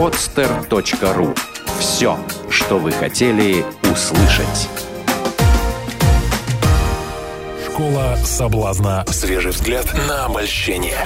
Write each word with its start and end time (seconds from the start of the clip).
podster.ru 0.00 1.38
Все, 1.78 2.18
что 2.48 2.78
вы 2.78 2.90
хотели 2.90 3.66
услышать. 3.82 4.70
Школа 7.66 8.16
соблазна. 8.24 9.04
Свежий 9.08 9.50
взгляд 9.50 9.92
на 10.08 10.24
обольщение. 10.24 10.96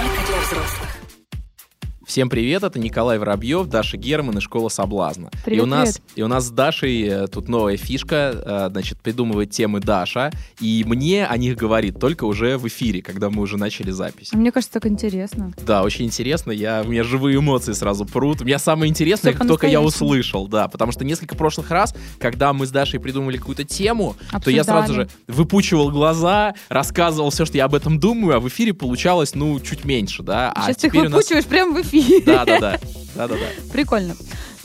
Всем 2.05 2.29
привет, 2.29 2.61
это 2.61 2.77
Николай 2.77 3.17
Воробьев, 3.17 3.65
Даша 3.65 3.97
Герман 3.97 4.37
и 4.37 4.41
Школа 4.41 4.69
Соблазна. 4.69 5.31
Привет, 5.43 5.59
и 5.59 5.63
у 5.63 5.65
нас, 5.65 5.93
привет. 5.93 6.11
и 6.15 6.21
у 6.21 6.27
нас 6.27 6.45
с 6.45 6.51
Дашей 6.51 7.01
э, 7.01 7.27
тут 7.27 7.49
новая 7.49 7.77
фишка, 7.77 8.67
э, 8.67 8.69
значит, 8.71 8.99
придумывает 9.01 9.49
темы 9.49 9.79
Даша, 9.79 10.31
и 10.59 10.83
мне 10.85 11.25
о 11.25 11.35
них 11.37 11.57
говорит 11.57 11.99
только 11.99 12.25
уже 12.25 12.59
в 12.59 12.67
эфире, 12.67 13.01
когда 13.01 13.31
мы 13.31 13.41
уже 13.41 13.57
начали 13.57 13.89
запись. 13.89 14.33
Мне 14.33 14.51
кажется, 14.51 14.73
так 14.79 14.85
интересно. 14.85 15.51
Да, 15.65 15.81
очень 15.81 16.05
интересно, 16.05 16.51
я, 16.51 16.83
у 16.85 16.89
меня 16.89 17.03
живые 17.03 17.39
эмоции 17.39 17.73
сразу 17.73 18.05
прут. 18.05 18.39
У 18.41 18.45
меня 18.45 18.59
самое 18.59 18.87
интересное, 18.87 19.33
как 19.33 19.47
только 19.47 19.65
я 19.65 19.81
услышал, 19.81 20.47
да, 20.47 20.67
потому 20.67 20.91
что 20.91 21.03
несколько 21.03 21.35
прошлых 21.35 21.71
раз, 21.71 21.95
когда 22.19 22.53
мы 22.53 22.67
с 22.67 22.69
Дашей 22.69 22.99
придумали 22.99 23.37
какую-то 23.37 23.63
тему, 23.63 24.15
то 24.29 24.37
Обсуждали. 24.37 24.55
я 24.57 24.63
сразу 24.63 24.93
же 24.93 25.09
выпучивал 25.27 25.89
глаза, 25.89 26.53
рассказывал 26.69 27.31
все, 27.31 27.45
что 27.45 27.57
я 27.57 27.65
об 27.65 27.73
этом 27.73 27.99
думаю, 27.99 28.37
а 28.37 28.39
в 28.39 28.47
эфире 28.47 28.75
получалось, 28.75 29.33
ну, 29.33 29.59
чуть 29.59 29.85
меньше, 29.85 30.21
да. 30.21 30.51
а 30.55 30.67
Сейчас 30.67 30.77
ты 30.77 30.87
их 30.87 30.93
у 30.93 30.97
нас- 30.97 31.11
выпучиваешь 31.11 31.45
прямо 31.45 31.73
в 31.73 31.81
эфире. 31.81 31.94
Да-да-да. 32.25 32.79
Да-да-да. 33.15 33.71
Прикольно. 33.71 34.15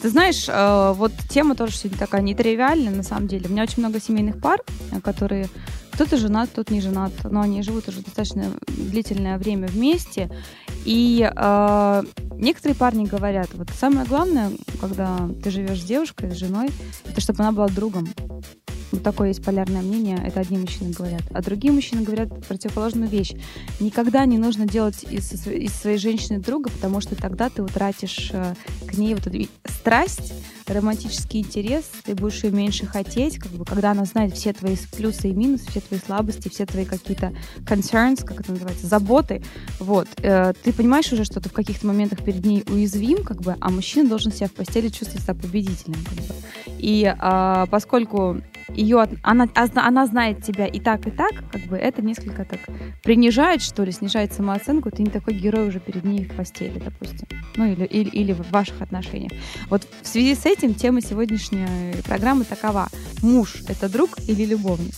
Ты 0.01 0.09
знаешь, 0.09 0.47
э, 0.49 0.93
вот 0.97 1.13
тема 1.29 1.55
тоже 1.55 1.77
сегодня 1.77 1.99
такая 1.99 2.23
нетривиальная, 2.23 2.93
на 2.93 3.03
самом 3.03 3.29
деле. 3.29 3.47
У 3.49 3.53
меня 3.53 3.63
очень 3.65 3.83
много 3.83 4.01
семейных 4.01 4.41
пар, 4.41 4.61
э, 4.93 5.01
которые 5.01 5.49
кто-то 5.93 6.17
женат, 6.17 6.49
кто-то 6.51 6.73
не 6.73 6.81
женат, 6.81 7.13
но 7.25 7.43
они 7.43 7.63
живут 7.63 7.89
уже 7.89 8.01
достаточно 8.01 8.53
длительное 8.69 9.37
время 9.37 9.69
вместе. 9.69 10.31
И 10.87 11.31
э, 11.31 12.03
некоторые 12.37 12.77
парни 12.77 13.05
говорят, 13.05 13.51
вот 13.53 13.69
самое 13.79 14.07
главное, 14.07 14.51
когда 14.81 15.29
ты 15.43 15.51
живешь 15.51 15.83
с 15.83 15.85
девушкой, 15.85 16.31
с 16.31 16.37
женой, 16.37 16.71
это 17.05 17.21
чтобы 17.21 17.43
она 17.43 17.53
была 17.53 17.69
другом. 17.69 18.09
Вот 18.93 19.03
такое 19.03 19.29
есть 19.29 19.45
полярное 19.45 19.83
мнение, 19.83 20.21
это 20.25 20.41
одни 20.41 20.59
мужчины 20.59 20.91
говорят. 20.93 21.23
А 21.33 21.43
другие 21.43 21.73
мужчины 21.73 22.03
говорят 22.03 22.47
противоположную 22.47 23.09
вещь. 23.09 23.33
Никогда 23.79 24.25
не 24.25 24.39
нужно 24.39 24.67
делать 24.67 25.05
из, 25.05 25.47
из 25.47 25.73
своей 25.73 25.99
женщины 25.99 26.39
друга, 26.39 26.71
потому 26.71 27.01
что 27.01 27.15
тогда 27.15 27.51
ты 27.51 27.63
утратишь 27.63 28.31
э, 28.33 28.55
к 28.87 28.97
ней 28.99 29.15
вот 29.15 29.27
эту 29.27 29.49
страсть, 29.67 30.33
романтический 30.73 31.41
интерес, 31.41 31.85
ты 32.05 32.15
будешь 32.15 32.45
ее 32.45 32.51
меньше 32.51 32.87
хотеть, 32.87 33.39
как 33.39 33.53
бы, 33.53 33.65
когда 33.65 33.91
она 33.91 34.05
знает 34.05 34.35
все 34.35 34.53
твои 34.53 34.77
плюсы 34.97 35.29
и 35.29 35.33
минусы, 35.33 35.69
все 35.71 35.81
твои 35.81 35.99
слабости, 35.99 36.49
все 36.49 36.67
твои 36.67 36.85
какие-то 36.85 37.33
concerns, 37.65 38.25
как 38.25 38.41
это 38.41 38.53
называется, 38.53 38.87
заботы. 38.87 39.43
Вот. 39.79 40.09
Э, 40.23 40.53
ты 40.63 40.73
понимаешь 40.73 41.13
уже, 41.13 41.25
что 41.25 41.41
ты 41.41 41.49
в 41.49 41.53
каких-то 41.53 41.87
моментах 41.87 42.23
перед 42.25 42.45
ней 42.45 42.65
уязвим, 42.69 43.25
как 43.25 43.43
бы, 43.43 43.57
а 43.61 43.71
мужчина 43.71 44.09
должен 44.09 44.33
себя 44.33 44.47
в 44.47 44.53
постели 44.53 44.89
чувствовать 44.89 45.23
себя 45.23 45.35
победителем. 45.35 45.99
Как 46.05 46.27
бы. 46.27 46.35
И 46.79 47.15
а, 47.19 47.67
поскольку 47.67 48.41
ее, 48.75 49.07
она, 49.23 49.49
она 49.55 50.07
знает 50.07 50.43
тебя 50.45 50.67
и 50.67 50.81
так, 50.81 51.07
и 51.07 51.11
так, 51.11 51.33
как 51.51 51.63
бы 51.63 51.77
это 51.77 52.03
несколько 52.03 52.45
так 52.45 52.61
принижает, 53.03 53.63
что 53.63 53.85
ли, 53.85 53.93
снижает 53.93 54.33
самооценку, 54.33 54.91
ты 54.91 55.03
не 55.03 55.11
такой 55.11 55.35
герой 55.35 55.69
уже 55.69 55.81
перед 55.81 56.05
ней 56.05 56.25
в 56.25 56.35
постели, 56.35 56.79
допустим. 56.79 57.27
Ну, 57.57 57.67
или, 57.67 57.85
или, 57.85 58.09
или 58.11 58.33
в 58.33 58.51
ваших 58.51 58.81
отношениях. 58.81 59.33
Вот 59.69 59.87
в 60.03 60.07
связи 60.07 60.35
с 60.35 60.47
этим 60.47 60.60
тема 60.75 61.01
сегодняшней 61.01 62.03
программы 62.03 62.45
такова. 62.45 62.89
Муж— 63.23 63.63
это 63.69 63.89
друг 63.89 64.11
или 64.27 64.45
любовник? 64.45 64.95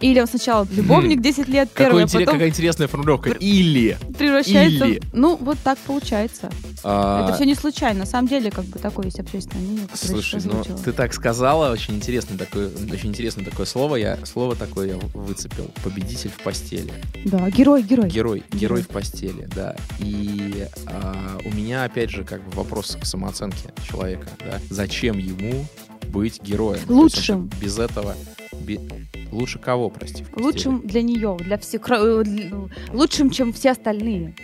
Или 0.00 0.20
он 0.20 0.26
сначала 0.26 0.66
любовник 0.70 1.20
10 1.20 1.48
лет, 1.48 1.68
Какой 1.72 1.86
первый, 1.86 2.04
а 2.04 2.06
потом 2.06 2.34
какая 2.34 2.48
интересная 2.48 2.88
формулировка. 2.88 3.30
Или. 3.30 3.96
превращается... 4.18 4.84
или. 4.86 5.02
Ну, 5.12 5.36
вот 5.36 5.58
так 5.62 5.78
получается. 5.78 6.50
а, 6.82 7.24
Это 7.24 7.36
все 7.36 7.44
не 7.44 7.54
случайно. 7.54 8.00
На 8.00 8.06
самом 8.06 8.28
деле, 8.28 8.50
как 8.50 8.64
бы 8.66 8.78
такое 8.78 9.06
есть 9.06 9.20
общественное 9.20 9.62
мнение, 9.62 9.86
Слушай, 9.94 10.40
ну 10.44 10.62
ты 10.84 10.92
так 10.92 11.12
сказала, 11.14 11.70
очень 11.72 11.94
интересное 11.96 12.36
такое, 12.36 12.70
очень 12.90 13.10
интересное 13.10 13.44
такое 13.44 13.66
слово. 13.66 13.96
Я 13.96 14.18
слово 14.24 14.56
такое 14.56 14.88
я 14.88 14.96
выцепил. 15.14 15.70
Победитель 15.82 16.30
в 16.30 16.42
постели. 16.42 16.92
Да, 17.24 17.48
герой, 17.50 17.82
герой. 17.82 18.08
Герой, 18.10 18.42
герой 18.52 18.82
в 18.82 18.88
постели, 18.88 19.48
да. 19.54 19.76
И 19.98 20.66
а, 20.86 21.38
у 21.44 21.50
меня 21.54 21.84
опять 21.84 22.10
же 22.10 22.24
как 22.24 22.42
бы 22.44 22.50
вопрос 22.56 22.96
к 23.00 23.04
самооценке 23.06 23.70
человека, 23.88 24.28
да. 24.40 24.58
Зачем 24.70 25.18
ему 25.18 25.66
быть 26.08 26.40
героем? 26.42 26.78
Есть 26.78 26.90
Лучшим. 26.90 27.50
же 27.50 27.58
Без 27.64 27.78
этого 27.78 28.14
бе- 28.52 28.80
лучше 29.34 29.58
кого, 29.58 29.90
прости? 29.90 30.24
Лучшим 30.36 30.86
для 30.86 31.02
нее, 31.02 31.36
для 31.40 31.58
всех, 31.58 31.88
э, 31.90 32.24
лучшим, 32.92 33.30
чем 33.30 33.52
все 33.52 33.72
остальные. 33.72 34.34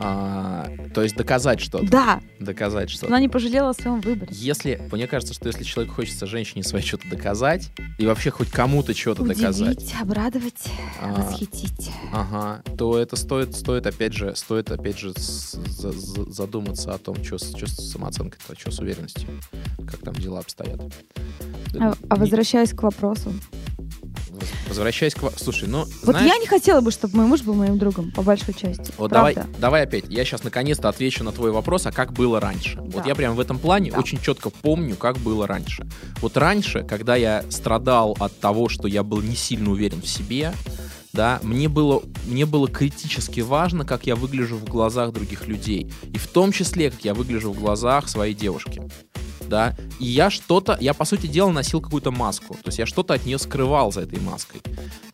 А, 0.00 0.68
то 0.94 1.02
есть 1.02 1.16
доказать 1.16 1.60
что-то. 1.60 1.84
Да, 1.88 2.20
Доказать 2.38 2.88
что-то. 2.88 3.08
она 3.08 3.18
не 3.20 3.28
пожалела 3.28 3.70
о 3.70 3.74
своем 3.74 4.00
выборе. 4.00 4.28
Если, 4.32 4.80
мне 4.92 5.08
кажется, 5.08 5.34
что 5.34 5.48
если 5.48 5.64
человеку 5.64 5.96
хочется 5.96 6.24
женщине 6.26 6.62
своей 6.62 6.84
что-то 6.86 7.08
доказать, 7.08 7.72
и 7.98 8.06
вообще 8.06 8.30
хоть 8.30 8.48
кому-то 8.48 8.94
что-то 8.94 9.24
доказать, 9.24 9.92
обрадовать, 10.00 10.68
А. 11.02 11.14
восхитить. 11.14 11.90
ага, 12.12 12.62
то 12.76 12.96
это 12.96 13.16
стоит, 13.16 13.56
стоит 13.56 13.86
опять 13.88 14.12
же, 14.12 14.36
стоит 14.36 14.70
опять 14.70 14.98
же 14.98 15.12
задуматься 15.16 16.94
о 16.94 16.98
том, 16.98 17.16
что 17.24 17.38
с, 17.38 17.52
чё 17.54 17.66
с 17.66 17.90
самооценкой-то, 17.90 18.58
что 18.58 18.70
с 18.70 18.78
уверенностью, 18.78 19.28
как 19.78 19.98
там 20.00 20.14
дела 20.14 20.38
обстоят. 20.40 20.80
А, 21.80 21.94
а 22.08 22.16
возвращаясь 22.16 22.70
к 22.72 22.82
вопросу. 22.84 23.32
Воз- 24.38 24.48
Возвращаясь 24.68 25.14
к... 25.14 25.30
Слушай, 25.36 25.68
ну, 25.68 25.80
Вот 26.02 26.16
знаешь, 26.16 26.26
я 26.32 26.38
не 26.38 26.46
хотела 26.46 26.80
бы, 26.80 26.90
чтобы 26.90 27.16
мой 27.16 27.26
муж 27.26 27.42
был 27.42 27.54
моим 27.54 27.78
другом, 27.78 28.10
по 28.12 28.22
большой 28.22 28.54
части. 28.54 28.92
Вот 28.96 29.10
давай, 29.10 29.34
Правда. 29.34 29.50
давай 29.58 29.82
опять. 29.84 30.04
Я 30.08 30.24
сейчас 30.24 30.44
наконец-то 30.44 30.88
отвечу 30.88 31.24
на 31.24 31.32
твой 31.32 31.50
вопрос, 31.50 31.86
а 31.86 31.92
как 31.92 32.12
было 32.12 32.40
раньше. 32.40 32.78
Вот 32.80 33.02
Да. 33.02 33.04
я 33.06 33.14
прям 33.14 33.34
в 33.34 33.40
этом 33.40 33.58
плане 33.58 33.90
Да. 33.90 33.98
очень 33.98 34.20
четко 34.20 34.50
помню, 34.50 34.96
как 34.96 35.18
было 35.18 35.46
раньше. 35.46 35.86
Вот 36.20 36.36
раньше, 36.36 36.84
когда 36.84 37.16
я 37.16 37.44
страдал 37.50 38.16
от 38.20 38.38
того, 38.40 38.68
что 38.68 38.88
я 38.88 39.02
был 39.02 39.20
не 39.22 39.36
сильно 39.36 39.70
уверен 39.70 40.00
в 40.00 40.08
себе, 40.08 40.52
да, 41.14 41.40
мне 41.42 41.68
было, 41.68 42.02
мне 42.26 42.44
было 42.46 42.68
критически 42.68 43.40
важно, 43.40 43.84
как 43.84 44.06
я 44.06 44.14
выгляжу 44.14 44.56
в 44.56 44.64
глазах 44.64 45.12
других 45.12 45.48
людей. 45.48 45.90
И 46.12 46.18
в 46.18 46.26
том 46.28 46.52
числе, 46.52 46.90
как 46.90 47.02
я 47.04 47.14
выгляжу 47.14 47.50
в 47.52 47.58
глазах 47.58 48.08
своей 48.08 48.34
девушки. 48.34 48.82
Да, 49.48 49.74
и 49.98 50.04
я 50.04 50.28
что-то, 50.30 50.76
я 50.80 50.92
по 50.94 51.04
сути 51.04 51.26
дела 51.26 51.50
носил 51.50 51.80
какую-то 51.80 52.10
маску, 52.10 52.54
то 52.54 52.66
есть 52.66 52.78
я 52.78 52.86
что-то 52.86 53.14
от 53.14 53.24
нее 53.24 53.38
скрывал 53.38 53.90
за 53.92 54.02
этой 54.02 54.20
маской, 54.20 54.60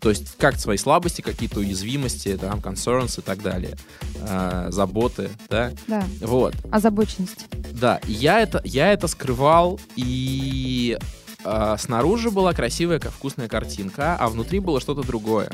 то 0.00 0.10
есть 0.10 0.36
как 0.38 0.56
свои 0.58 0.76
слабости, 0.76 1.20
какие-то 1.20 1.60
уязвимости, 1.60 2.36
там, 2.36 2.58
concerns 2.58 3.18
и 3.18 3.22
так 3.22 3.42
далее, 3.42 3.76
э, 4.20 4.66
заботы, 4.70 5.30
да, 5.48 5.70
Да, 5.86 6.04
вот, 6.20 6.54
озабоченность. 6.72 7.46
да, 7.72 8.00
я 8.08 8.40
это, 8.40 8.60
я 8.64 8.92
это 8.92 9.06
скрывал, 9.06 9.78
и 9.94 10.98
э, 11.44 11.76
снаружи 11.78 12.30
была 12.30 12.52
красивая, 12.54 12.98
вкусная 12.98 13.48
картинка, 13.48 14.16
а 14.18 14.28
внутри 14.28 14.58
было 14.58 14.80
что-то 14.80 15.02
другое. 15.02 15.48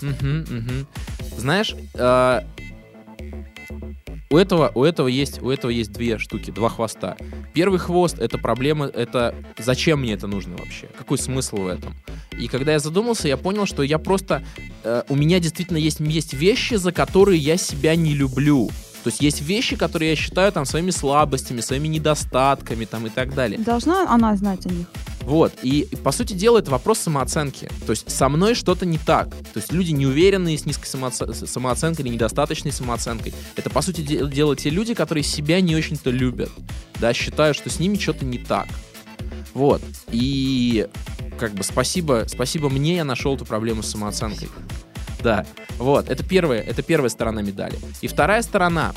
Мгм, 0.00 0.40
мгм. 0.48 0.86
Знаешь, 1.38 1.76
э, 1.94 2.40
у 4.30 4.36
этого, 4.36 4.72
у 4.74 4.82
этого 4.84 5.08
есть, 5.08 5.42
у 5.42 5.50
этого 5.50 5.70
есть 5.70 5.92
две 5.92 6.18
штуки, 6.18 6.50
два 6.50 6.70
хвоста. 6.70 7.16
Первый 7.52 7.78
хвост 7.78 8.18
это 8.18 8.38
проблема, 8.38 8.86
это 8.86 9.34
зачем 9.58 10.00
мне 10.00 10.14
это 10.14 10.26
нужно 10.26 10.56
вообще? 10.56 10.88
Какой 10.96 11.18
смысл 11.18 11.56
в 11.56 11.66
этом? 11.66 11.94
И 12.38 12.48
когда 12.48 12.72
я 12.72 12.78
задумался, 12.78 13.28
я 13.28 13.36
понял, 13.36 13.66
что 13.66 13.82
я 13.82 13.98
просто 13.98 14.42
э, 14.84 15.02
у 15.08 15.14
меня 15.14 15.38
действительно 15.38 15.76
есть 15.76 16.00
есть 16.00 16.32
вещи, 16.32 16.74
за 16.74 16.92
которые 16.92 17.38
я 17.38 17.56
себя 17.56 17.94
не 17.94 18.14
люблю. 18.14 18.70
То 19.04 19.10
есть 19.10 19.20
есть 19.20 19.42
вещи, 19.42 19.76
которые 19.76 20.10
я 20.10 20.16
считаю 20.16 20.52
там 20.52 20.64
своими 20.64 20.90
слабостями, 20.90 21.60
своими 21.60 21.88
недостатками 21.88 22.84
там 22.84 23.06
и 23.06 23.10
так 23.10 23.34
далее. 23.34 23.58
Должна 23.58 24.08
она 24.08 24.34
знать 24.36 24.64
о 24.66 24.70
них? 24.70 24.86
Вот. 25.22 25.52
И, 25.62 25.88
по 26.02 26.12
сути 26.12 26.32
дела 26.32 26.58
это 26.58 26.70
вопрос 26.70 26.98
самооценки. 26.98 27.68
То 27.86 27.90
есть 27.92 28.10
со 28.10 28.28
мной 28.28 28.54
что-то 28.54 28.84
не 28.86 28.98
так. 28.98 29.28
То 29.30 29.56
есть 29.60 29.72
люди 29.72 29.92
неуверенные 29.92 30.58
с 30.58 30.66
низкой 30.66 30.86
самооце- 30.86 31.46
самооценкой 31.46 32.04
или 32.04 32.12
недостаточной 32.14 32.72
самооценкой. 32.72 33.32
Это 33.56 33.70
по 33.70 33.82
сути 33.82 34.00
де- 34.00 34.26
дела 34.26 34.56
те 34.56 34.70
люди, 34.70 34.94
которые 34.94 35.22
себя 35.24 35.60
не 35.60 35.76
очень-то 35.76 36.10
любят. 36.10 36.50
Да, 37.00 37.12
считают, 37.12 37.56
что 37.56 37.70
с 37.70 37.78
ними 37.78 37.96
что-то 37.96 38.24
не 38.24 38.38
так. 38.38 38.66
Вот. 39.54 39.82
И 40.10 40.88
как 41.38 41.52
бы 41.54 41.62
спасибо, 41.62 42.24
спасибо 42.26 42.68
мне 42.68 42.96
я 42.96 43.04
нашел 43.04 43.34
эту 43.34 43.44
проблему 43.44 43.82
с 43.82 43.90
самооценкой. 43.90 44.48
Да. 45.22 45.46
Вот. 45.78 46.08
Это 46.10 46.24
первая, 46.24 46.60
это 46.60 46.82
первая 46.82 47.08
сторона 47.10 47.42
медали. 47.42 47.78
И 48.00 48.08
вторая 48.08 48.42
сторона, 48.42 48.92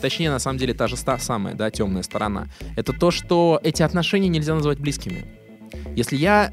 точнее, 0.00 0.30
на 0.30 0.38
самом 0.38 0.58
деле, 0.58 0.74
та 0.74 0.88
же 0.88 0.96
ста- 0.96 1.18
самая, 1.18 1.54
да, 1.54 1.70
темная 1.70 2.02
сторона, 2.02 2.48
это 2.76 2.92
то, 2.92 3.10
что 3.10 3.60
эти 3.62 3.82
отношения 3.82 4.28
нельзя 4.28 4.54
называть 4.54 4.78
близкими. 4.78 5.26
Если 5.94 6.16
я 6.16 6.52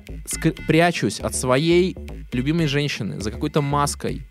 прячусь 0.67 1.19
от 1.19 1.35
своей 1.35 1.95
любимой 2.31 2.67
женщины 2.67 3.19
за 3.21 3.31
какой-то 3.31 3.61
маской, 3.61 4.27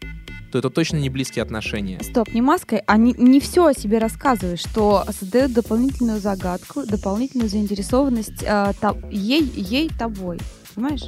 то 0.51 0.59
это 0.59 0.69
точно 0.69 0.99
не 0.99 1.09
близкие 1.09 1.43
отношения. 1.43 1.99
Стоп, 2.03 2.35
не 2.35 2.43
маской, 2.43 2.83
а 2.87 2.97
не, 2.99 3.13
не 3.15 3.41
все 3.41 3.67
о 3.69 3.73
себе 3.75 3.99
рассказываешь, 3.99 4.61
что 4.61 5.05
создает 5.19 5.53
дополнительную 5.55 6.21
загадку, 6.21 6.85
дополнительную 6.85 7.49
заинтересованность 7.49 8.43
э, 8.43 8.73
та- 8.79 8.97
ей, 9.11 9.43
ей 9.57 9.89
тобой. 9.89 10.39
Понимаешь? 10.75 11.05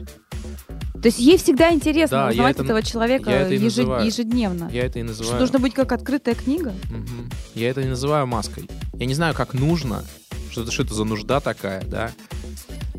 То 0.94 1.08
есть 1.08 1.18
ей 1.18 1.36
всегда 1.36 1.72
интересно 1.74 2.18
Да, 2.18 2.28
узнавать 2.30 2.54
это- 2.56 2.64
этого 2.64 2.82
человека 2.82 3.30
я 3.30 3.40
это 3.42 3.52
ежед- 3.54 3.64
называю. 3.64 4.06
ежедневно. 4.06 4.70
Я 4.72 4.86
это 4.86 4.98
и 4.98 5.02
Что 5.02 5.08
называю... 5.10 5.40
нужно 5.40 5.58
быть 5.58 5.74
как 5.74 5.92
открытая 5.92 6.34
книга? 6.34 6.72
Мгм. 6.90 7.28
Я 7.54 7.68
это 7.68 7.82
и 7.82 7.86
называю 7.86 8.26
маской. 8.26 8.68
Я 8.98 9.04
не 9.04 9.14
знаю, 9.14 9.34
как 9.34 9.52
нужно, 9.52 10.04
что 10.50 10.62
это, 10.62 10.70
что 10.72 10.84
это 10.84 10.94
за 10.94 11.04
нужда 11.04 11.40
такая, 11.40 11.82
да. 11.84 12.10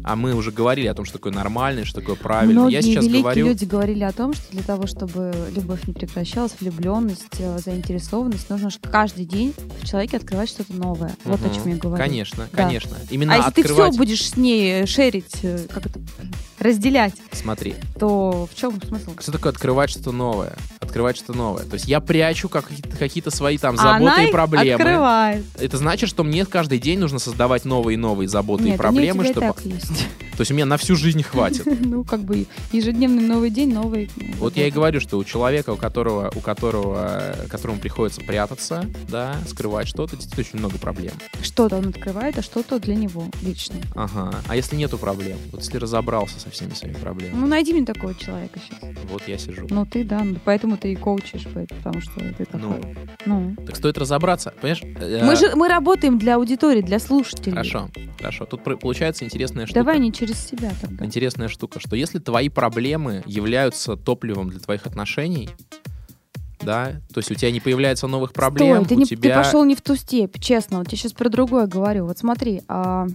А 0.07 0.15
мы 0.15 0.35
уже 0.35 0.51
говорили 0.51 0.85
о 0.85 0.93
том, 0.93 1.03
что 1.03 1.17
такое 1.17 1.33
нормально, 1.33 1.83
что 1.83 1.99
такое 1.99 2.15
правильно. 2.15 2.61
Многие 2.61 2.75
Я 2.75 2.81
сейчас 2.83 3.05
великие 3.05 3.21
говорю... 3.23 3.47
люди 3.47 3.65
говорили 3.65 4.03
о 4.03 4.11
том, 4.11 4.33
что 4.33 4.43
для 4.51 4.61
того, 4.61 4.85
чтобы 4.85 5.33
любовь 5.55 5.87
не 5.87 5.93
прекращалась, 5.93 6.53
влюбленность, 6.59 7.23
э, 7.39 7.57
заинтересованность, 7.57 8.47
нужно 8.51 8.69
каждый 8.83 9.25
день 9.25 9.55
в 9.81 9.87
человеке 9.87 10.17
открывать 10.17 10.49
что-то 10.49 10.73
новое. 10.73 11.15
Вот 11.23 11.39
о 11.43 11.49
чем 11.49 11.69
я 11.69 11.77
говорю. 11.77 12.03
Конечно, 12.03 12.47
Да. 12.51 12.63
конечно. 12.63 12.95
Именно 13.09 13.33
А 13.33 13.37
если 13.37 13.51
ты 13.51 13.61
открывать... 13.61 13.93
все 13.93 13.97
будешь 13.97 14.29
с 14.29 14.37
ней 14.37 14.85
шерить, 14.85 15.39
э, 15.41 15.65
как 15.73 15.87
это, 15.87 15.99
разделять, 16.59 17.13
Смотри, 17.31 17.75
то 17.99 18.47
в 18.51 18.55
чем 18.55 18.81
смысл? 18.81 19.11
что 19.19 19.31
такое 19.31 19.51
открывать 19.51 19.89
что-то 19.89 20.11
новое? 20.11 20.55
Открывать 20.79 21.17
что-то 21.17 21.33
новое. 21.33 21.63
То 21.63 21.73
есть 21.75 21.87
я 21.87 21.99
прячу 21.99 22.47
как- 22.49 22.69
какие-то, 22.99 23.31
свои 23.31 23.57
там 23.57 23.75
А 23.75 23.77
заботы 23.77 24.03
она 24.03 24.23
и 24.23 24.25
их 24.27 24.31
проблемы. 24.31 24.73
открывает. 24.83 25.45
Это 25.59 25.77
значит, 25.77 26.09
что 26.09 26.23
мне 26.23 26.45
каждый 26.45 26.79
день 26.79 26.99
нужно 26.99 27.19
создавать 27.19 27.65
новые 27.65 27.95
и 27.95 27.97
новые 27.97 28.27
заботы 28.29 28.63
Нет, 28.63 28.75
и 28.75 28.77
проблемы, 28.77 29.21
у 29.21 29.23
тебя 29.23 29.33
чтобы... 29.33 29.47
так 29.53 29.65
есть. 29.65 30.07
То 30.35 30.41
есть 30.41 30.51
меня 30.51 30.65
на 30.65 30.77
всю 30.77 30.95
жизнь 30.95 31.23
хватит. 31.23 31.65
Ну, 31.85 32.03
как 32.03 32.21
бы 32.21 32.47
ежедневный 32.71 33.23
новый 33.23 33.49
день, 33.49 33.73
новый. 33.73 34.09
Вот 34.39 34.57
я 34.57 34.67
и 34.67 34.71
говорю, 34.71 34.99
что 34.99 35.17
у 35.17 35.23
человека, 35.23 35.69
у 35.71 35.75
которого, 35.77 36.31
у 36.35 36.39
которого, 36.39 37.33
э, 37.37 37.47
которому 37.47 37.79
приходится 37.79 38.21
прятаться, 38.21 38.85
да, 39.07 39.35
скрывать 39.47 39.87
что-то, 39.87 40.15
действительно 40.15 40.45
очень 40.47 40.59
много 40.59 40.77
проблем. 40.77 41.13
Что-то 41.41 41.77
он 41.77 41.87
открывает, 41.89 42.37
а 42.37 42.41
что-то 42.41 42.79
для 42.79 42.95
него 42.95 43.25
лично. 43.41 43.75
Ага. 43.93 44.33
А 44.47 44.55
если 44.55 44.75
нету 44.75 44.97
проблем? 44.97 45.37
Вот 45.51 45.61
если 45.61 45.77
разобрался 45.77 46.39
со 46.39 46.49
всеми 46.55 46.71
своими 46.73 46.95
проблемами, 46.97 47.39
Ну, 47.39 47.47
найди 47.47 47.73
мне 47.73 47.85
такого 47.85 48.13
человека 48.15 48.59
сейчас. 48.59 48.79
вот 49.11 49.27
я 49.27 49.37
сижу. 49.37 49.67
Ну, 49.69 49.85
ты, 49.85 50.03
да, 50.03 50.23
ну, 50.23 50.37
поэтому 50.43 50.77
ты 50.77 50.91
и 50.93 50.95
коучишь, 50.95 51.43
потому 51.83 52.01
что 52.01 52.19
ты 52.33 52.45
такой. 52.45 52.59
Ну, 53.25 53.55
Ну. 53.55 53.65
так 53.65 53.75
стоит 53.75 53.97
разобраться, 53.97 54.53
понимаешь? 54.61 54.81
Э, 54.83 55.23
Мы 55.25 55.35
же 55.35 55.55
мы 55.55 55.67
работаем 55.67 56.17
для 56.17 56.35
аудитории, 56.35 56.81
для 56.81 56.99
слушателей. 56.99 57.51
Хорошо, 57.51 57.89
хорошо. 58.17 58.45
Тут 58.45 58.63
получается 58.79 59.25
интересная 59.25 59.65
штука. 59.65 59.79
Давай 59.81 59.99
не 59.99 60.11
через 60.11 60.43
себя 60.45 60.71
тогда. 60.81 61.05
Интересная 61.05 61.47
штука, 61.47 61.79
что 61.79 61.95
если 61.95 62.19
твои 62.19 62.49
проблемы 62.49 63.23
являются 63.25 63.95
топливом 63.95 64.49
для 64.49 64.59
твоих 64.59 64.85
отношений, 64.87 65.49
да, 66.65 66.91
то 67.13 67.19
есть 67.19 67.31
у 67.31 67.35
тебя 67.35 67.51
не 67.51 67.59
появляется 67.59 68.07
новых 68.07 68.33
проблем, 68.33 68.83
Стой, 68.83 68.87
ты, 68.87 68.95
у 68.95 68.97
не, 68.99 69.05
тебя... 69.05 69.29
ты 69.29 69.35
пошел 69.35 69.63
не 69.63 69.75
в 69.75 69.81
ту 69.81 69.95
степь, 69.95 70.39
честно. 70.39 70.79
Вот 70.79 70.91
я 70.91 70.97
сейчас 70.97 71.13
про 71.13 71.29
другое 71.29 71.67
говорю. 71.67 72.05
Вот 72.05 72.17
смотри, 72.17 72.61
а, 72.67 73.07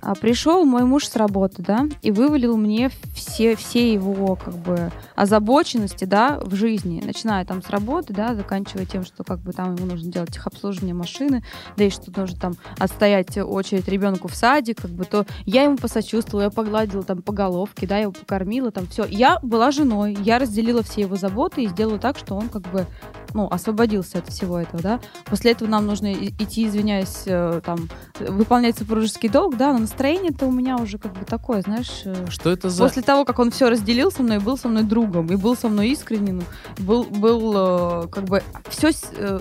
а 0.00 0.14
пришел 0.14 0.64
мой 0.64 0.84
муж 0.84 1.06
с 1.06 1.16
работы, 1.16 1.62
да, 1.62 1.86
и 2.02 2.10
вывалил 2.10 2.56
мне 2.56 2.90
все, 3.14 3.56
все 3.56 3.92
его, 3.92 4.36
как 4.36 4.54
бы, 4.54 4.92
озабоченности, 5.14 6.04
да, 6.04 6.38
в 6.40 6.54
жизни, 6.54 7.02
начиная 7.04 7.44
там 7.44 7.62
с 7.62 7.70
работы, 7.70 8.12
да, 8.12 8.34
заканчивая 8.34 8.86
тем, 8.86 9.04
что, 9.04 9.24
как 9.24 9.40
бы, 9.40 9.52
там 9.52 9.74
ему 9.74 9.86
нужно 9.86 10.10
делать 10.10 10.32
техобслуживание 10.32 10.94
машины, 10.94 11.42
да 11.76 11.84
и 11.84 11.90
что 11.90 12.12
нужно 12.14 12.38
там 12.38 12.56
отстоять 12.78 13.36
очередь 13.38 13.88
ребенку 13.88 14.28
в 14.28 14.34
садик, 14.34 14.82
как 14.82 14.90
бы, 14.90 15.04
то 15.04 15.26
я 15.44 15.64
ему 15.64 15.76
посочувствовала, 15.76 16.44
я 16.44 16.50
погладила 16.50 17.02
там 17.02 17.22
по 17.22 17.32
головке, 17.32 17.86
да, 17.86 17.96
я 17.96 18.02
его 18.02 18.12
покормила, 18.12 18.70
там 18.70 18.86
все. 18.86 19.04
Я 19.04 19.38
была 19.42 19.70
женой, 19.70 20.16
я 20.22 20.38
разделила 20.38 20.82
все 20.82 21.02
его 21.02 21.16
заботы 21.16 21.64
и 21.64 21.68
сделала 21.68 21.98
так, 21.98 22.18
что 22.18 22.34
он, 22.34 22.48
как 22.48 22.62
бы, 22.70 22.86
ну, 23.34 23.46
освободился 23.48 24.18
от 24.18 24.28
всего 24.28 24.58
этого, 24.58 24.82
да. 24.82 25.00
После 25.26 25.52
этого 25.52 25.68
нам 25.68 25.86
нужно 25.86 26.12
идти, 26.12 26.66
извиняюсь, 26.66 27.22
э, 27.26 27.60
там, 27.64 27.88
выполнять 28.18 28.78
супружеский 28.78 29.28
долг, 29.28 29.56
да, 29.56 29.72
но 29.72 29.80
настроение-то 29.80 30.46
у 30.46 30.52
меня 30.52 30.76
уже 30.76 30.98
как 30.98 31.12
бы 31.12 31.24
такое, 31.24 31.62
знаешь, 31.62 32.02
э, 32.04 32.26
Что 32.28 32.50
это 32.50 32.70
за... 32.70 32.82
После 32.82 33.02
того, 33.02 33.24
как 33.24 33.38
он 33.38 33.50
все 33.50 33.68
разделил 33.68 34.10
со 34.10 34.22
мной, 34.22 34.38
был 34.38 34.56
со 34.56 34.68
мной 34.68 34.82
другом, 34.82 35.26
и 35.26 35.36
был 35.36 35.56
со 35.56 35.68
мной 35.68 35.88
искренним, 35.88 36.42
был, 36.78 37.04
был 37.04 38.04
э, 38.04 38.08
как 38.08 38.24
бы 38.24 38.42
все, 38.68 38.90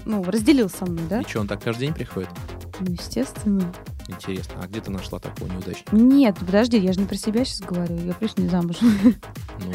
ну, 0.05 0.23
разделил 0.23 0.69
со 0.69 0.85
мной, 0.85 1.03
да? 1.09 1.21
И 1.21 1.27
что, 1.27 1.39
он 1.41 1.47
так 1.47 1.63
каждый 1.63 1.81
день 1.81 1.93
приходит? 1.93 2.29
Ну, 2.79 2.91
естественно. 2.91 3.73
Интересно, 4.07 4.61
а 4.63 4.67
где 4.67 4.79
ты 4.81 4.89
нашла 4.91 5.19
такого 5.19 5.51
неудачника? 5.51 5.95
Нет, 5.95 6.37
подожди, 6.39 6.77
я 6.77 6.93
же 6.93 6.99
не 7.01 7.05
про 7.05 7.15
себя 7.17 7.43
сейчас 7.43 7.59
говорю, 7.61 7.95
я 8.05 8.13
просто 8.13 8.41
не 8.41 8.47
замуж. 8.47 8.77
Ну, 8.81 9.73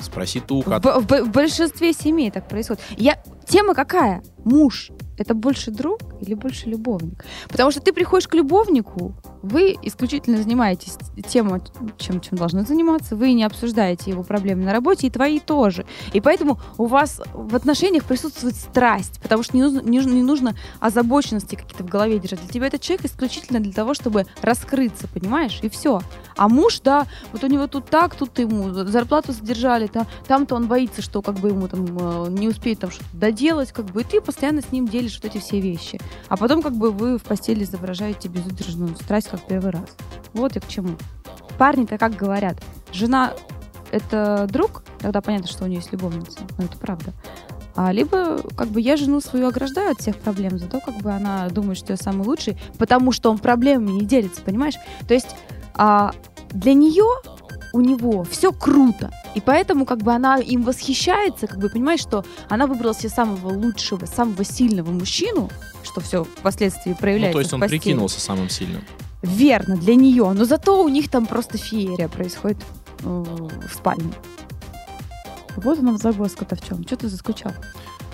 спроси 0.00 0.40
ту, 0.40 0.62
В, 0.62 0.66
б- 0.80 1.00
в 1.00 1.06
б- 1.06 1.22
в 1.24 1.30
большинстве 1.30 1.92
семей 1.92 2.30
так 2.30 2.48
происходит. 2.48 2.82
Я... 2.96 3.22
Тема 3.46 3.74
какая? 3.74 4.22
Муж. 4.44 4.90
Это 5.18 5.34
больше 5.34 5.70
друг 5.70 6.00
или 6.20 6.34
больше 6.34 6.68
любовник? 6.68 7.24
Потому 7.48 7.70
что 7.70 7.80
ты 7.80 7.92
приходишь 7.92 8.26
к 8.28 8.34
любовнику, 8.34 9.14
вы 9.42 9.76
исключительно 9.82 10.38
занимаетесь 10.38 10.96
тем, 11.28 11.60
чем, 11.98 12.20
чем 12.20 12.38
должны 12.38 12.62
заниматься, 12.62 13.16
вы 13.16 13.32
не 13.32 13.44
обсуждаете 13.44 14.10
его 14.10 14.22
проблемы 14.22 14.64
на 14.64 14.72
работе, 14.72 15.06
и 15.06 15.10
твои 15.10 15.40
тоже. 15.40 15.86
И 16.12 16.20
поэтому 16.20 16.58
у 16.78 16.86
вас 16.86 17.20
в 17.32 17.54
отношениях 17.54 18.04
присутствует 18.04 18.56
страсть, 18.56 19.20
потому 19.22 19.42
что 19.42 19.56
не 19.56 19.62
нужно, 19.62 19.80
не, 19.80 19.98
не 19.98 20.22
нужно 20.22 20.54
озабоченности 20.78 21.54
какие-то 21.54 21.84
в 21.84 21.88
голове 21.88 22.18
держать. 22.18 22.40
Для 22.40 22.48
тебя 22.48 22.66
этот 22.66 22.82
человек 22.82 23.06
исключительно 23.06 23.60
для 23.60 23.72
того, 23.72 23.94
чтобы 23.94 24.26
раскрыться, 24.42 25.08
понимаешь? 25.08 25.58
И 25.62 25.68
все. 25.68 26.00
А 26.36 26.48
муж, 26.48 26.80
да, 26.80 27.06
вот 27.32 27.44
у 27.44 27.46
него 27.46 27.66
тут 27.66 27.86
так, 27.86 28.14
тут 28.14 28.38
ему 28.38 28.72
зарплату 28.72 29.32
задержали, 29.32 29.86
там, 29.86 30.06
там-то 30.26 30.54
он 30.54 30.66
боится, 30.66 31.02
что 31.02 31.22
как 31.22 31.36
бы 31.36 31.48
ему 31.48 31.68
там 31.68 31.86
э, 31.86 32.30
не 32.30 32.48
успеет 32.48 32.80
там 32.80 32.90
что-то 32.90 33.08
доделать, 33.12 33.72
как 33.72 33.86
бы, 33.86 34.02
и 34.02 34.04
ты 34.04 34.20
постоянно 34.20 34.62
с 34.62 34.72
ним 34.72 34.86
делишь 34.86 35.20
вот 35.22 35.24
эти 35.24 35.38
все 35.38 35.60
вещи. 35.60 36.00
А 36.28 36.36
потом 36.36 36.62
как 36.62 36.74
бы 36.74 36.90
вы 36.90 37.18
в 37.18 37.22
постели 37.22 37.64
изображаете 37.64 38.28
безудержную 38.28 38.94
страсть, 38.96 39.29
как 39.30 39.42
первый 39.46 39.70
раз. 39.72 39.96
Вот 40.32 40.56
и 40.56 40.60
к 40.60 40.68
чему. 40.68 40.96
Парни-то 41.58 41.98
как 41.98 42.14
говорят, 42.16 42.56
жена 42.92 43.32
это 43.90 44.46
друг, 44.50 44.82
тогда 44.98 45.20
понятно, 45.20 45.48
что 45.48 45.64
у 45.64 45.66
нее 45.66 45.76
есть 45.78 45.92
любовница, 45.92 46.38
но 46.58 46.64
это 46.64 46.76
правда. 46.78 47.12
А 47.76 47.92
либо 47.92 48.38
как 48.56 48.68
бы 48.68 48.80
я 48.80 48.96
жену 48.96 49.20
свою 49.20 49.48
ограждаю 49.48 49.92
от 49.92 50.00
всех 50.00 50.16
проблем, 50.16 50.58
зато 50.58 50.80
как 50.80 50.96
бы 50.98 51.10
она 51.10 51.48
думает, 51.48 51.78
что 51.78 51.92
я 51.92 51.96
самый 51.96 52.26
лучший, 52.26 52.58
потому 52.78 53.12
что 53.12 53.30
он 53.30 53.38
проблемами 53.38 53.92
не 53.92 54.04
делится, 54.04 54.42
понимаешь? 54.42 54.74
То 55.06 55.14
есть 55.14 55.28
а, 55.74 56.12
для 56.50 56.74
нее 56.74 57.04
у 57.72 57.80
него 57.80 58.24
все 58.24 58.52
круто. 58.52 59.10
И 59.34 59.40
поэтому 59.40 59.86
как 59.86 59.98
бы 59.98 60.12
она 60.12 60.38
им 60.38 60.62
восхищается, 60.62 61.46
как 61.46 61.58
бы 61.58 61.68
понимаешь, 61.68 62.00
что 62.00 62.24
она 62.48 62.66
выбрала 62.66 62.94
себе 62.94 63.08
самого 63.08 63.48
лучшего, 63.48 64.04
самого 64.06 64.44
сильного 64.44 64.90
мужчину, 64.90 65.48
что 65.84 66.00
все 66.00 66.24
впоследствии 66.24 66.90
Ну, 66.90 66.96
проявляется 66.96 67.34
то 67.34 67.38
есть 67.38 67.50
в 67.52 67.54
он 67.54 67.60
постели. 67.60 67.78
прикинулся 67.78 68.20
самым 68.20 68.48
сильным. 68.50 68.82
Верно, 69.22 69.76
для 69.76 69.94
нее. 69.94 70.30
Но 70.32 70.44
зато 70.44 70.82
у 70.82 70.88
них 70.88 71.10
там 71.10 71.26
просто 71.26 71.58
феерия 71.58 72.08
происходит 72.08 72.58
э, 73.02 73.08
в 73.08 73.74
спальне. 73.74 74.12
Вот 75.56 75.78
она 75.78 75.96
загвоздка-то 75.98 76.56
в 76.56 76.66
чем. 76.66 76.82
Что 76.86 76.96
ты 76.96 77.08
заскучал? 77.08 77.52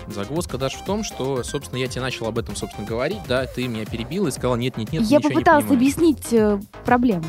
Загвоздка 0.07 0.57
даже 0.57 0.77
в 0.77 0.83
том, 0.85 1.03
что, 1.03 1.43
собственно, 1.43 1.79
я 1.79 1.87
тебе 1.87 2.01
начал 2.01 2.27
об 2.27 2.37
этом, 2.37 2.55
собственно, 2.55 2.87
говорить, 2.87 3.19
да, 3.27 3.45
ты 3.45 3.67
меня 3.67 3.85
перебила 3.85 4.27
и 4.29 4.31
сказала, 4.31 4.55
нет-нет-нет, 4.55 5.03
Я 5.03 5.17
ничего 5.17 5.29
не 5.29 5.35
попыталась 5.35 5.65
понимаешь». 5.65 5.93
объяснить 5.93 6.33
э, 6.33 6.59
проблему. 6.85 7.25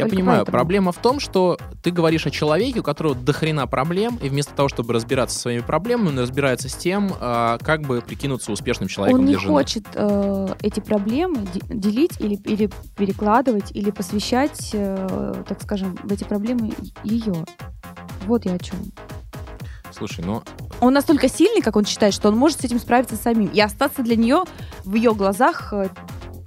Я 0.00 0.04
Только 0.06 0.16
понимаю, 0.16 0.38
поэтому. 0.40 0.56
проблема 0.58 0.92
в 0.92 0.98
том, 0.98 1.20
что 1.20 1.58
ты 1.82 1.90
говоришь 1.90 2.26
о 2.26 2.30
человеке, 2.30 2.80
у 2.80 2.82
которого 2.82 3.14
дохрена 3.14 3.66
проблем, 3.66 4.18
и 4.22 4.28
вместо 4.28 4.54
того, 4.54 4.68
чтобы 4.68 4.92
разбираться 4.94 5.36
со 5.36 5.42
своими 5.42 5.60
проблемами, 5.60 6.08
он 6.08 6.18
разбирается 6.18 6.68
с 6.68 6.74
тем, 6.74 7.12
а, 7.20 7.58
как 7.58 7.82
бы 7.82 8.00
прикинуться 8.00 8.52
успешным 8.52 8.88
человеком 8.88 9.20
Он 9.20 9.26
не 9.26 9.36
жены. 9.36 9.48
хочет 9.52 9.86
э, 9.94 10.54
эти 10.62 10.80
проблемы 10.80 11.46
де- 11.52 11.60
делить 11.74 12.20
или, 12.20 12.34
или 12.36 12.70
перекладывать, 12.96 13.70
или 13.72 13.90
посвящать, 13.90 14.70
э, 14.72 15.34
так 15.46 15.62
скажем, 15.62 15.98
в 16.02 16.12
эти 16.12 16.24
проблемы 16.24 16.72
ее. 17.04 17.44
Вот 18.26 18.44
я 18.44 18.54
о 18.54 18.58
чем. 18.58 18.76
Слушай, 19.92 20.24
ну, 20.24 20.42
Он 20.80 20.94
настолько 20.94 21.28
сильный, 21.28 21.60
как 21.62 21.76
он 21.76 21.84
считает, 21.84 22.14
что 22.14 22.28
он 22.28 22.36
может 22.36 22.60
с 22.60 22.64
этим 22.64 22.78
справиться 22.78 23.16
самим. 23.16 23.48
И 23.48 23.60
остаться 23.60 24.02
для 24.02 24.16
нее 24.16 24.44
в 24.84 24.94
ее 24.94 25.14
глазах 25.14 25.72
э, 25.72 25.88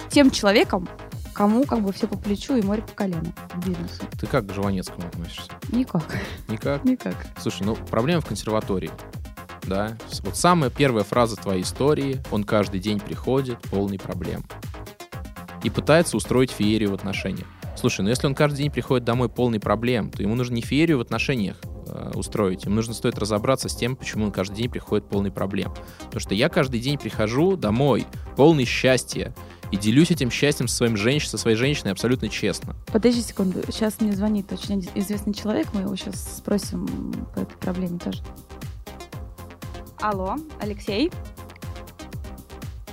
тем 0.09 0.31
человеком, 0.31 0.87
кому 1.33 1.65
как 1.65 1.81
бы 1.81 1.91
все 1.91 2.07
по 2.07 2.17
плечу 2.17 2.55
и 2.55 2.61
море 2.61 2.81
по 2.81 2.93
колено 2.93 3.33
в 3.53 3.67
бизнесе. 3.67 4.03
ты 4.19 4.27
как 4.27 4.47
к 4.47 4.53
Жванецкому 4.53 5.07
относишься? 5.07 5.51
Никак. 5.71 6.03
Никак? 6.47 6.83
Никак. 6.85 7.15
Слушай, 7.39 7.63
ну, 7.63 7.75
проблема 7.75 8.21
в 8.21 8.25
консерватории. 8.25 8.91
Да, 9.63 9.97
вот 10.23 10.35
самая 10.35 10.69
первая 10.69 11.03
фраза 11.03 11.37
твоей 11.37 11.63
истории, 11.63 12.21
он 12.31 12.43
каждый 12.43 12.79
день 12.79 12.99
приходит, 12.99 13.59
полный 13.61 13.97
проблем. 13.97 14.43
И 15.63 15.69
пытается 15.69 16.17
устроить 16.17 16.51
феерию 16.51 16.91
в 16.91 16.93
отношениях. 16.93 17.47
Слушай, 17.77 18.01
ну 18.01 18.09
если 18.09 18.27
он 18.27 18.35
каждый 18.35 18.57
день 18.57 18.71
приходит 18.71 19.05
домой 19.05 19.29
полный 19.29 19.59
проблем, 19.59 20.11
то 20.11 20.21
ему 20.21 20.35
нужно 20.35 20.55
не 20.55 20.61
феерию 20.61 20.97
в 20.97 21.01
отношениях 21.01 21.57
э, 21.87 22.11
устроить, 22.13 22.65
ему 22.65 22.75
нужно 22.75 22.93
стоит 22.93 23.17
разобраться 23.17 23.69
с 23.69 23.75
тем, 23.75 23.95
почему 23.95 24.25
он 24.25 24.31
каждый 24.31 24.57
день 24.57 24.69
приходит 24.69 25.07
полный 25.07 25.31
проблем. 25.31 25.73
Потому 25.99 26.19
что 26.19 26.35
я 26.35 26.49
каждый 26.49 26.81
день 26.81 26.97
прихожу 26.97 27.55
домой 27.55 28.05
полный 28.35 28.65
счастья 28.65 29.33
и 29.73 29.75
делюсь 29.75 30.11
этим 30.11 30.29
счастьем 30.29 30.67
со, 30.67 30.75
своим 30.75 30.95
женщ... 30.95 31.27
со 31.27 31.39
своей 31.39 31.57
женщиной 31.57 31.93
абсолютно 31.93 32.29
честно. 32.29 32.75
Подожди 32.91 33.21
секунду. 33.21 33.59
Сейчас 33.71 33.99
мне 34.01 34.11
звонит 34.11 34.51
очень 34.51 34.87
известный 34.93 35.33
человек. 35.33 35.67
Мы 35.73 35.81
его 35.81 35.95
сейчас 35.95 36.37
спросим 36.37 36.85
по 37.33 37.39
этой 37.39 37.57
проблеме 37.57 37.97
тоже. 37.97 38.21
Алло, 39.99 40.35
Алексей? 40.59 41.11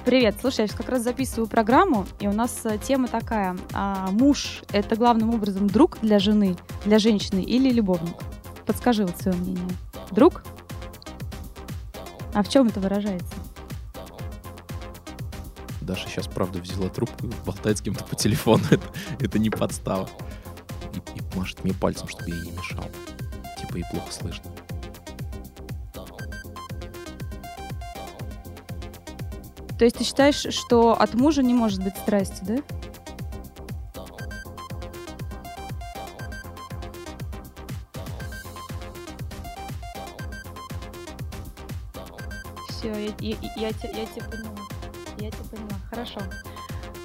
Привет, 0.07 0.37
слушай, 0.41 0.63
я 0.63 0.69
сейчас 0.69 0.79
как 0.79 0.89
раз 0.89 1.03
записываю 1.03 1.47
программу, 1.49 2.07
и 2.19 2.27
у 2.27 2.33
нас 2.33 2.61
э, 2.65 2.79
тема 2.83 3.09
такая. 3.09 3.59
а, 3.75 4.09
муж— 4.11 4.63
это 4.73 4.97
главным 4.97 5.35
образом 5.35 5.67
друг 5.67 5.99
для 6.01 6.19
жены, 6.19 6.57
для 6.87 6.99
женщины 6.99 7.43
или 7.43 7.71
любовник? 7.71 8.17
подскажи 8.65 9.05
вот 9.05 9.21
свое 9.21 9.37
мнение. 9.37 9.69
Друг? 10.13 10.43
А 12.33 12.43
в 12.43 12.49
чем 12.49 12.69
это 12.69 12.81
выражается? 12.81 13.35
Даша 15.91 16.09
сейчас, 16.09 16.29
правда, 16.29 16.61
взяла 16.61 16.89
трубку 16.89 17.27
и 17.27 17.31
болтает 17.45 17.79
с 17.79 17.81
кем-то 17.83 18.05
по 18.05 18.15
телефону. 18.15 18.63
Это, 18.71 18.87
это 19.19 19.39
не 19.41 19.51
подстава. 19.51 20.09
И, 20.95 21.19
и 21.19 21.37
машет 21.37 21.65
мне 21.65 21.75
пальцем, 21.75 22.07
чтобы 22.07 22.31
я 22.31 22.37
ей 22.37 22.45
не 22.45 22.53
мешал. 22.53 22.85
Типа 23.59 23.77
и 23.77 23.83
плохо 23.91 24.13
слышно. 24.13 24.45
То 29.77 29.85
есть 29.85 29.97
ты 29.97 30.05
считаешь, 30.05 30.47
что 30.55 30.93
от 30.93 31.15
мужа 31.15 31.43
не 31.43 31.55
может 31.55 31.83
быть 31.83 31.97
страсти, 31.97 32.45
да? 32.45 32.59
Все, 42.69 42.93
я, 42.93 43.13
я, 43.19 43.37
я, 43.57 43.67
я 43.67 43.73
тебя 43.73 44.25
поняла. 44.31 44.60
Хорошо. 46.01 46.21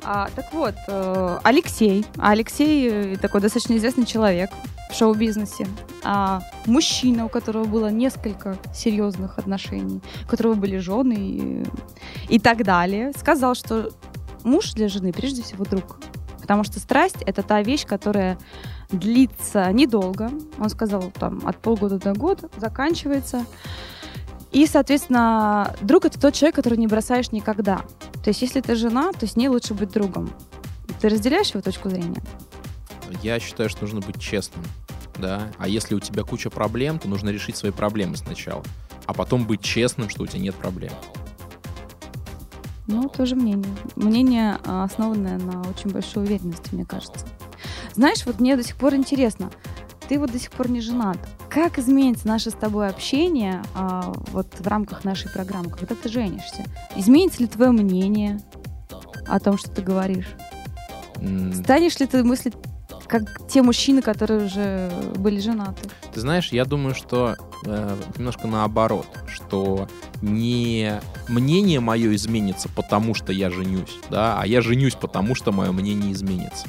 А, 0.04 0.30
так 0.36 0.54
вот, 0.54 0.76
э, 0.88 1.40
Алексей. 1.44 2.06
Алексей 2.18 2.88
э, 2.90 3.18
такой 3.18 3.42
достаточно 3.42 3.76
известный 3.76 4.06
человек 4.06 4.50
в 4.90 4.96
шоу-бизнесе. 4.96 5.68
А, 6.04 6.42
мужчина, 6.66 7.26
у 7.26 7.30
которого 7.30 7.66
было 7.66 7.88
несколько 7.88 8.58
серьезных 8.74 9.38
отношений, 9.38 10.02
у 10.24 10.30
которого 10.30 10.54
были 10.54 10.78
жены 10.78 11.16
и, 11.18 11.66
и 12.30 12.40
так 12.40 12.64
далее, 12.64 13.12
сказал, 13.18 13.56
что 13.56 13.90
муж 14.44 14.72
для 14.74 14.88
жены 14.88 15.12
прежде 15.12 15.44
всего 15.44 15.66
друг. 15.66 16.00
Потому 16.40 16.64
что 16.64 16.80
страсть— 16.80 17.22
это 17.26 17.44
та 17.44 17.64
вещь, 17.64 17.86
которая 17.86 18.38
длится 18.92 19.74
недолго. 19.74 20.32
Он 20.58 20.70
сказал, 20.70 21.12
там, 21.20 21.42
от 21.46 21.58
полгода 21.58 21.98
до 21.98 22.14
года 22.14 22.50
заканчивается. 22.56 23.46
И, 24.56 24.68
соответственно, 24.68 25.76
друг— 25.82 26.06
это 26.06 26.18
тот 26.18 26.34
человек, 26.34 26.56
который 26.56 26.78
не 26.78 26.88
бросаешь 26.88 27.34
никогда. 27.34 27.80
То 28.24 28.30
есть, 28.30 28.42
если 28.42 28.62
ты 28.62 28.76
жена, 28.76 29.12
то 29.12 29.28
с 29.28 29.36
ней 29.36 29.50
лучше 29.50 29.74
быть 29.74 29.92
другом. 29.92 30.32
Ты 31.02 31.10
разделяешь 31.10 31.50
его 31.50 31.60
точку 31.60 31.90
зрения? 31.90 32.24
Я 33.22 33.38
считаю, 33.42 33.70
что 33.70 33.82
нужно 33.82 34.00
быть 34.00 34.18
честным. 34.18 34.64
Да? 35.20 35.52
А 35.58 35.68
если 35.68 35.94
у 35.94 36.00
тебя 36.00 36.24
куча 36.24 36.50
проблем, 36.50 37.00
то 37.00 37.10
нужно 37.10 37.32
решить 37.32 37.58
свои 37.58 37.74
проблемы 37.74 38.16
сначала. 38.16 38.64
А 39.06 39.14
потом 39.14 39.46
быть 39.46 39.60
честным, 39.60 40.08
что 40.08 40.24
у 40.24 40.26
тебя 40.26 40.40
нет 40.40 40.56
проблем. 40.56 40.94
Ну, 42.88 43.10
тоже 43.10 43.36
мнение. 43.36 43.76
Мнение, 43.98 44.58
а, 44.64 44.86
основанное 44.86 45.38
на 45.38 45.64
очень 45.64 45.90
большой 45.90 46.24
уверенности, 46.24 46.74
мне 46.74 46.86
кажется. 46.86 47.28
Знаешь, 47.94 48.26
вот 48.26 48.40
мне 48.40 48.56
до 48.56 48.64
сих 48.64 48.78
пор 48.78 48.96
интересно, 48.96 49.52
ты 50.08 50.18
вот 50.18 50.32
до 50.32 50.40
сих 50.40 50.52
пор 50.52 50.70
не 50.70 50.80
женат. 50.80 51.18
Как 51.56 51.80
изменится 51.80 52.28
наше 52.28 52.50
с 52.50 52.54
тобой 52.54 52.90
общение 52.90 53.64
а, 53.76 54.12
вот 54.34 54.60
в 54.60 54.68
рамках 54.68 55.06
нашей 55.06 55.32
программы, 55.32 55.70
когда 55.70 55.96
ты 55.96 56.10
женишься? 56.10 56.66
Изменится 56.98 57.40
ли 57.40 57.48
твое 57.48 57.72
мнение 57.72 58.42
о 59.26 59.40
том, 59.40 59.58
что 59.58 59.72
ты 59.72 59.82
говоришь? 59.82 60.28
М, 61.16 61.54
Станешь 61.54 61.98
ли 62.00 62.08
ты 62.08 62.26
мыслить 62.26 62.56
как 63.08 63.48
те 63.48 63.62
мужчины, 63.62 64.02
которые 64.02 64.48
уже 64.48 64.92
были 65.16 65.40
женаты? 65.40 65.82
Ты 66.14 66.20
знаешь, 66.20 66.50
я 66.52 66.66
думаю, 66.66 66.94
что 66.94 67.38
э, 67.66 67.98
немножко 68.18 68.48
наоборот, 68.48 69.08
что 69.26 69.88
не 70.22 71.00
мнение 71.30 71.80
мое 71.80 72.14
изменится, 72.16 72.68
потому 72.68 73.14
что 73.14 73.32
я 73.32 73.50
женюсь, 73.50 73.96
да, 74.10 74.42
а 74.42 74.46
я 74.46 74.60
женюсь, 74.60 74.96
потому 74.96 75.36
что 75.36 75.54
мое 75.54 75.72
мнение 75.72 76.12
изменится. 76.12 76.68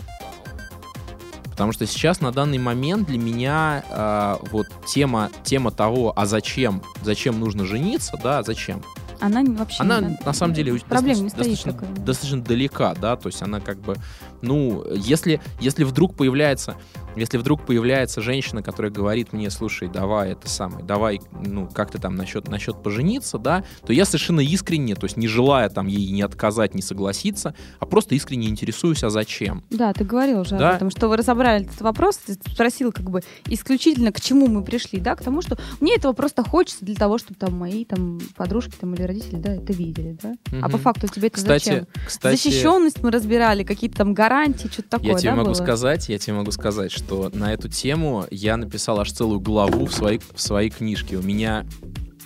Потому 1.56 1.72
что 1.72 1.86
сейчас 1.86 2.20
на 2.20 2.32
данный 2.32 2.58
момент 2.58 3.08
для 3.08 3.16
меня 3.18 3.82
э, 3.88 4.36
вот 4.52 4.66
тема, 4.86 5.30
тема 5.42 5.70
того, 5.70 6.12
а 6.14 6.26
зачем, 6.26 6.82
зачем 7.02 7.40
нужно 7.40 7.64
жениться, 7.64 8.20
да, 8.22 8.42
зачем, 8.42 8.82
Она 9.20 9.42
вообще 9.42 9.80
она 9.82 10.00
не- 10.00 10.18
на 10.22 10.34
самом 10.34 10.52
деле 10.52 10.74
очень 10.74 10.84
проблем 10.84 11.16
не 11.16 11.22
достаточно, 11.30 11.72
достаточно, 11.72 11.88
такой. 11.94 12.04
достаточно 12.04 12.42
далека, 12.42 12.94
да, 13.00 13.16
то 13.16 13.28
есть 13.28 13.40
она 13.40 13.60
как 13.60 13.78
бы, 13.78 13.96
ну, 14.42 14.84
если, 14.94 15.40
если 15.58 15.84
вдруг 15.84 16.14
появляется, 16.14 16.76
если 17.16 17.38
вдруг 17.38 17.64
появляется 17.66 18.20
женщина, 18.20 18.62
которая 18.62 18.92
говорит 18.92 19.32
мне, 19.32 19.50
слушай, 19.50 19.88
давай 19.88 20.32
это 20.32 20.48
самое, 20.48 20.84
давай, 20.84 21.20
ну, 21.44 21.66
как 21.68 21.90
ты 21.90 21.98
там 21.98 22.14
насчет, 22.14 22.48
насчет 22.48 22.82
пожениться, 22.82 23.38
да, 23.38 23.64
то 23.86 23.92
я 23.92 24.04
совершенно 24.04 24.40
искренне, 24.40 24.94
то 24.94 25.04
есть 25.04 25.16
не 25.16 25.26
желая 25.28 25.68
там 25.68 25.86
ей 25.86 26.10
не 26.10 26.22
отказать, 26.22 26.74
не 26.74 26.82
согласиться, 26.82 27.54
а 27.78 27.86
просто 27.86 28.14
искренне 28.14 28.48
интересуюсь, 28.48 29.02
а 29.02 29.10
зачем. 29.10 29.64
Да, 29.70 29.92
ты 29.92 30.04
говорил 30.04 30.40
уже 30.40 30.56
Да. 30.58 30.70
об 30.70 30.76
этом, 30.76 30.90
что 30.90 31.08
вы 31.08 31.16
разобрали 31.16 31.64
этот 31.64 31.80
вопрос, 31.80 32.18
ты 32.18 32.34
спросил 32.34 32.92
как 32.92 33.08
бы 33.10 33.22
исключительно 33.48 34.12
к 34.12 34.20
чему 34.20 34.46
мы 34.46 34.62
пришли, 34.62 35.00
да, 35.00 35.16
к 35.16 35.22
тому, 35.22 35.42
что 35.42 35.58
мне 35.80 35.94
этого 35.96 36.12
просто 36.12 36.42
хочется 36.42 36.84
для 36.84 36.94
того, 36.94 37.18
чтобы 37.18 37.34
там 37.38 37.54
мои 37.54 37.84
там 37.84 38.20
подружки 38.36 38.74
там 38.78 38.94
или 38.94 39.02
родители, 39.02 39.36
да, 39.36 39.54
это 39.54 39.72
видели, 39.72 40.16
да. 40.22 40.34
А 40.62 40.68
по 40.68 40.78
факту 40.78 41.06
тебе 41.08 41.28
это 41.28 41.36
Кстати, 41.36 41.64
зачем? 41.64 41.86
кстати, 42.06 42.36
Защищенность 42.36 43.02
мы 43.02 43.10
разбирали, 43.10 43.62
какие-то 43.64 43.96
там 43.98 44.14
гарантии, 44.14 44.68
что-то 44.68 44.90
такое, 44.90 45.12
я 45.12 45.18
тебе 45.18 45.30
да, 45.30 45.36
могу 45.36 45.46
было? 45.50 45.54
сказать, 45.54 46.08
я 46.08 46.18
тебе 46.18 46.34
могу 46.34 46.50
сказать, 46.50 46.92
что 46.92 47.05
на 47.10 47.52
эту 47.52 47.68
тему 47.68 48.26
я 48.30 48.56
написал 48.56 49.00
аж 49.00 49.12
целую 49.12 49.40
главу 49.40 49.86
в 49.86 49.92
своей, 49.92 50.20
в 50.34 50.40
своей 50.40 50.70
книжке. 50.70 51.16
У 51.16 51.22
меня 51.22 51.66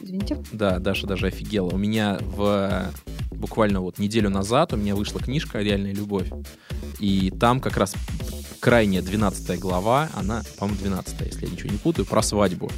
Извините. 0.01 0.39
Да, 0.53 0.79
Даша 0.79 1.07
даже 1.07 1.27
офигела. 1.27 1.71
У 1.71 1.77
меня 1.77 2.19
в 2.21 2.91
буквально 3.31 3.81
вот 3.81 3.99
неделю 3.99 4.31
назад 4.31 4.73
у 4.73 4.77
меня 4.77 4.95
вышла 4.95 5.21
книжка 5.21 5.59
«Реальная 5.61 5.93
любовь». 5.93 6.29
И 6.99 7.31
там 7.39 7.61
как 7.61 7.77
раз 7.77 7.95
крайняя 8.61 9.03
12 9.03 9.59
глава, 9.59 10.09
она, 10.15 10.43
по-моему, 10.59 10.81
12 10.81 11.21
если 11.21 11.47
я 11.47 11.53
ничего 11.53 11.71
не 11.71 11.79
путаю, 11.79 12.07
про 12.07 12.23
свадьбу. 12.23 12.71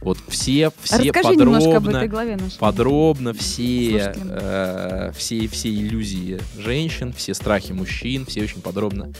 Вот 0.00 0.18
все, 0.28 0.72
все 0.80 1.12
Расскажи 1.12 1.36
немножко 1.36 1.76
об 1.76 1.84
подробно, 1.84 1.96
этой 1.98 2.08
главе 2.08 2.36
нашей. 2.36 2.58
подробно 2.58 3.34
все, 3.34 4.14
э, 4.16 5.12
все, 5.14 5.46
все 5.46 5.68
иллюзии 5.68 6.40
женщин, 6.56 7.12
все 7.12 7.34
страхи 7.34 7.72
мужчин, 7.72 8.24
все 8.24 8.42
очень 8.42 8.62
подробно 8.62 9.12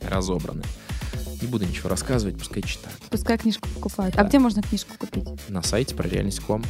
разобраны. 0.00 0.62
Не 1.44 1.50
буду 1.50 1.66
ничего 1.66 1.90
рассказывать, 1.90 2.38
пускай 2.38 2.62
читают. 2.62 2.98
Пускай 3.10 3.36
книжку 3.36 3.68
покупают. 3.68 4.14
Да. 4.14 4.22
А 4.22 4.24
где 4.24 4.38
можно 4.38 4.62
книжку 4.62 4.94
купить? 4.98 5.24
На 5.50 5.62
сайте 5.62 5.94
про 5.94 6.08
реальность.ком. 6.08 6.64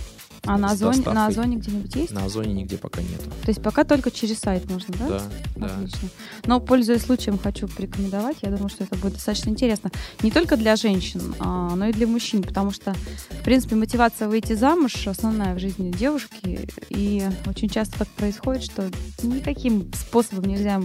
А 0.47 0.59
на 0.59 0.73
Озоне, 0.73 1.03
на. 1.07 1.27
Озоне 1.27 1.57
где-нибудь 1.57 1.95
есть? 1.95 2.13
На 2.13 2.25
Озоне 2.25 2.53
нигде 2.53 2.77
пока 2.77 3.01
нету. 3.01 3.31
То 3.43 3.49
есть 3.49 3.63
пока 3.63 3.85
только 3.85 4.11
через 4.11 4.39
сайт 4.39 4.69
можно, 4.71 4.95
да? 4.99 5.09
Да, 5.09 5.23
да. 5.57 5.67
Отлично. 5.67 6.09
Но, 6.47 6.61
пользуясь 6.61 7.03
случаем, 7.03 7.39
хочу 7.39 7.69
порекомендовать. 7.69 8.39
Я 8.43 8.51
думаю, 8.51 8.69
что 8.69 8.85
это 8.85 8.97
будет 8.97 9.15
достаточно 9.15 9.51
интересно. 9.51 9.91
Не 10.23 10.31
только 10.31 10.57
для 10.57 10.77
женщин, 10.77 11.35
а, 11.39 11.75
но 11.75 11.87
и 11.87 11.93
для 11.93 12.07
мужчин, 12.07 12.43
потому 12.43 12.71
что, 12.71 12.95
в 13.31 13.45
принципе, 13.45 13.77
мотивация 13.77 14.29
выйти 14.29 14.55
замуж 14.55 15.07
основная 15.07 15.55
в 15.55 15.59
жизни 15.59 15.91
девушки. 15.91 16.69
И 16.91 17.23
очень 17.47 17.69
часто 17.69 18.01
так 18.01 18.09
происходит, 18.09 18.65
что 18.65 18.91
никаким 19.23 19.91
способом 19.95 20.45
нельзя 20.45 20.81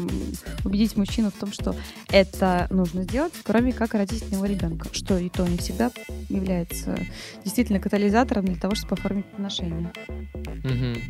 убедить 0.64 0.96
мужчину 0.96 1.32
в 1.32 1.40
том, 1.40 1.52
что 1.52 1.76
это 2.10 2.68
нужно 2.70 3.04
сделать, 3.04 3.34
кроме 3.44 3.74
как 3.74 3.94
родить 3.94 4.24
от 4.24 4.32
него 4.32 4.46
ребенка. 4.46 4.88
Что 4.92 5.18
и 5.18 5.30
то 5.30 5.46
не 5.48 5.58
всегда 5.58 5.92
является 6.30 6.98
действительно 7.44 7.80
катализатором 7.80 8.46
для 8.46 8.56
того, 8.56 8.76
чтобы 8.76 8.94
оформить 8.94 9.26
отношения. 9.50 9.92
Мгм. 10.64 11.02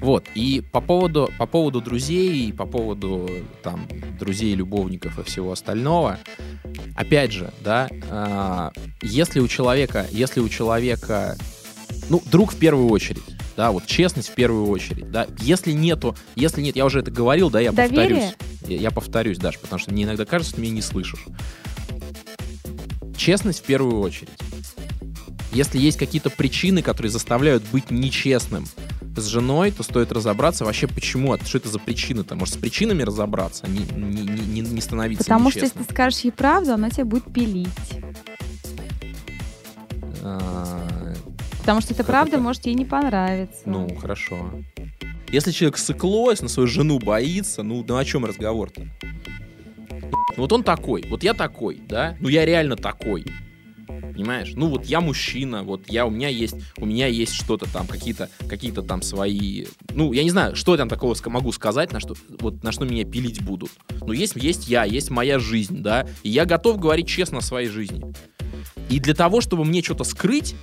Вот, 0.00 0.24
и 0.34 0.60
по 0.60 0.80
поводу, 0.80 1.30
по 1.38 1.46
поводу 1.46 1.80
друзей, 1.80 2.48
и 2.48 2.52
по 2.52 2.64
поводу 2.64 3.28
там 3.62 3.88
друзей, 4.18 4.54
любовников 4.54 5.18
и 5.18 5.22
всего 5.24 5.52
остального, 5.52 6.18
опять 6.94 7.32
же, 7.32 7.52
да, 7.60 7.88
а, 8.08 8.72
если 9.02 9.40
у 9.40 9.48
человека, 9.48 10.06
если 10.10 10.40
у 10.40 10.48
человека, 10.48 11.36
ну, 12.08 12.22
друг 12.30 12.52
в 12.52 12.56
первую 12.56 12.88
очередь, 12.88 13.24
да, 13.56 13.72
вот 13.72 13.86
честность 13.86 14.28
в 14.28 14.34
первую 14.34 14.68
очередь, 14.68 15.10
да, 15.10 15.26
если 15.40 15.72
нету, 15.72 16.16
если 16.36 16.62
нет, 16.62 16.76
я 16.76 16.86
уже 16.86 17.00
это 17.00 17.10
говорил, 17.10 17.50
да, 17.50 17.58
я 17.60 17.72
Доверие? 17.72 17.98
повторюсь, 17.98 18.34
я, 18.68 18.76
я 18.76 18.90
повторюсь, 18.92 19.38
Даш, 19.38 19.58
потому 19.58 19.80
что 19.80 19.92
мне 19.92 20.04
иногда 20.04 20.24
кажется, 20.24 20.52
что 20.52 20.60
меня 20.60 20.74
не 20.74 20.82
слышишь. 20.82 21.24
Честность 23.16 23.58
в 23.58 23.64
первую 23.64 24.00
очередь. 24.00 24.30
Если 25.52 25.78
есть 25.78 25.98
какие-то 25.98 26.30
причины, 26.30 26.82
которые 26.82 27.10
заставляют 27.10 27.62
быть 27.72 27.90
нечестным 27.90 28.66
с 29.16 29.26
женой, 29.26 29.72
то 29.72 29.82
стоит 29.82 30.12
разобраться 30.12 30.64
вообще 30.64 30.86
почему, 30.86 31.32
а 31.32 31.38
что 31.44 31.58
это 31.58 31.68
за 31.68 31.78
причины-то. 31.80 32.36
Может, 32.36 32.54
с 32.54 32.56
причинами 32.58 33.02
разобраться, 33.02 33.66
а 33.66 33.68
не, 33.68 33.80
не, 33.80 34.22
не, 34.22 34.60
не 34.60 34.80
становиться 34.80 35.24
Потому 35.24 35.50
что 35.50 35.60
если 35.60 35.66
нечестным. 35.78 35.84
ты 35.86 35.92
скажешь 35.92 36.20
ей 36.20 36.30
правду, 36.30 36.72
она 36.72 36.90
тебя 36.90 37.04
будет 37.04 37.24
пилить. 37.32 37.68
А, 40.22 40.86
Потому 41.60 41.80
что 41.80 41.94
эта 41.94 42.02
Как 42.02 42.06
правда 42.06 42.32
это? 42.36 42.42
может 42.42 42.66
ей 42.66 42.74
не 42.74 42.84
понравиться. 42.84 43.62
ну, 43.66 43.94
хорошо. 43.96 44.52
Если 45.30 45.52
человек 45.52 45.78
сыклось, 45.78 46.42
на 46.42 46.48
свою 46.48 46.66
жену 46.66 46.98
боится, 46.98 47.62
ну, 47.62 47.84
ну 47.86 47.96
о 47.96 48.04
чем 48.04 48.24
разговор-то? 48.24 48.82
Ну, 49.90 50.36
вот 50.36 50.52
он 50.52 50.64
такой, 50.64 51.04
вот 51.08 51.22
я 51.22 51.34
такой, 51.34 51.80
да? 51.88 52.16
Ну, 52.20 52.28
я 52.28 52.44
реально 52.44 52.76
такой. 52.76 53.24
Понимаешь? 54.12 54.52
Ну 54.54 54.68
вот 54.68 54.86
я 54.86 55.00
мужчина, 55.00 55.62
вот 55.62 55.82
я 55.88 56.06
у 56.06 56.10
меня 56.10 56.28
есть, 56.28 56.56
у 56.76 56.86
меня 56.86 57.06
есть 57.06 57.32
что-то 57.32 57.70
там, 57.70 57.86
какие-то, 57.86 58.28
какие-то 58.48 58.82
там 58.82 59.02
свои, 59.02 59.66
ну 59.94 60.12
я 60.12 60.24
не 60.24 60.30
знаю, 60.30 60.56
что 60.56 60.72
я 60.72 60.78
там 60.78 60.88
такого 60.88 61.16
могу 61.26 61.52
сказать, 61.52 61.92
на 61.92 62.00
что, 62.00 62.14
вот 62.40 62.62
на 62.62 62.72
что 62.72 62.84
меня 62.84 63.04
пилить 63.04 63.42
будут. 63.42 63.70
Но 64.00 64.12
есть, 64.12 64.36
есть 64.36 64.68
я, 64.68 64.84
есть 64.84 65.10
моя 65.10 65.38
жизнь, 65.38 65.82
да, 65.82 66.06
и 66.22 66.30
я 66.30 66.44
готов 66.44 66.78
говорить 66.78 67.08
честно 67.08 67.38
о 67.38 67.42
своей 67.42 67.68
жизни. 67.68 68.02
И 68.88 68.98
для 68.98 69.14
того, 69.14 69.40
чтобы 69.40 69.64
мне 69.64 69.82
что-то 69.82 70.04
скрыть, 70.04 70.56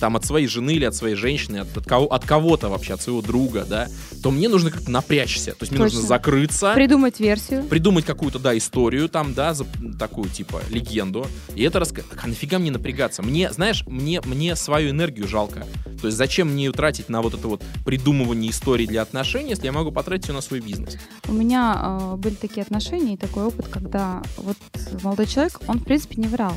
там 0.00 0.16
от 0.16 0.24
своей 0.24 0.46
жены 0.46 0.72
или 0.74 0.84
от 0.84 0.94
своей 0.94 1.14
женщины, 1.14 1.58
от, 1.58 1.76
от 1.76 1.84
кого, 1.86 2.06
от 2.06 2.24
кого-то 2.24 2.68
вообще, 2.68 2.94
от 2.94 3.02
своего 3.02 3.22
друга, 3.22 3.64
да, 3.68 3.88
то 4.22 4.30
мне 4.30 4.48
нужно 4.48 4.70
как-то 4.70 4.90
напрячься. 4.90 5.52
То 5.52 5.58
есть 5.62 5.72
мне 5.72 5.80
Точно. 5.80 5.96
нужно 5.98 6.08
закрыться, 6.08 6.72
Придумать 6.74 7.20
версию. 7.20 7.64
придумать 7.64 8.04
какую-то, 8.04 8.38
да, 8.38 8.56
историю 8.56 9.08
там, 9.08 9.34
да, 9.34 9.54
за- 9.54 9.66
такую, 9.98 10.28
типа, 10.30 10.62
легенду, 10.70 11.26
и 11.54 11.62
это 11.62 11.80
рассказать. 11.80 12.10
А 12.22 12.26
нафига 12.26 12.58
мне 12.58 12.70
напрягаться? 12.70 13.22
Мне, 13.22 13.52
знаешь, 13.52 13.84
мне, 13.86 14.20
мне 14.24 14.56
свою 14.56 14.90
энергию 14.90 15.28
жалко. 15.28 15.66
То 16.00 16.08
есть 16.08 16.18
зачем 16.18 16.48
мне 16.52 16.64
ее 16.66 16.72
тратить 16.72 17.08
на 17.08 17.22
вот 17.22 17.34
это 17.34 17.48
вот 17.48 17.62
придумывание 17.84 18.50
историй 18.50 18.86
для 18.86 19.02
отношений, 19.02 19.50
если 19.50 19.66
я 19.66 19.72
могу 19.72 19.90
потратить 19.92 20.28
ее 20.28 20.34
на 20.34 20.40
свой 20.40 20.60
бизнес? 20.60 20.96
У 21.28 21.32
меня 21.32 22.10
э, 22.12 22.16
были 22.16 22.34
такие 22.34 22.62
отношения 22.62 23.14
и 23.14 23.16
такой 23.16 23.44
опыт, 23.44 23.68
когда 23.68 24.22
вот 24.36 24.56
молодой 25.02 25.26
человек, 25.26 25.60
он 25.66 25.78
в 25.78 25.84
принципе 25.84 26.20
не 26.20 26.28
врал. 26.28 26.52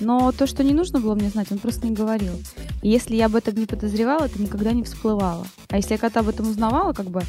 Но 0.00 0.32
то, 0.32 0.46
что 0.46 0.62
не 0.62 0.72
нужно 0.74 1.00
было 1.00 1.14
мне 1.14 1.28
знать, 1.30 1.48
он 1.50 1.58
просто 1.58 1.86
не 1.86 1.94
говорил. 1.94 2.32
И 2.82 2.88
если 2.88 3.16
я 3.16 3.26
об 3.26 3.36
этом 3.36 3.54
не 3.54 3.66
подозревала, 3.66 4.24
это 4.24 4.40
никогда 4.40 4.72
не 4.72 4.82
всплывало. 4.82 5.46
А 5.68 5.76
если 5.76 5.92
я 5.92 5.98
когда 5.98 6.20
об 6.20 6.28
этом 6.28 6.48
узнавала, 6.48 6.92
как 6.92 7.06
бы, 7.06 7.22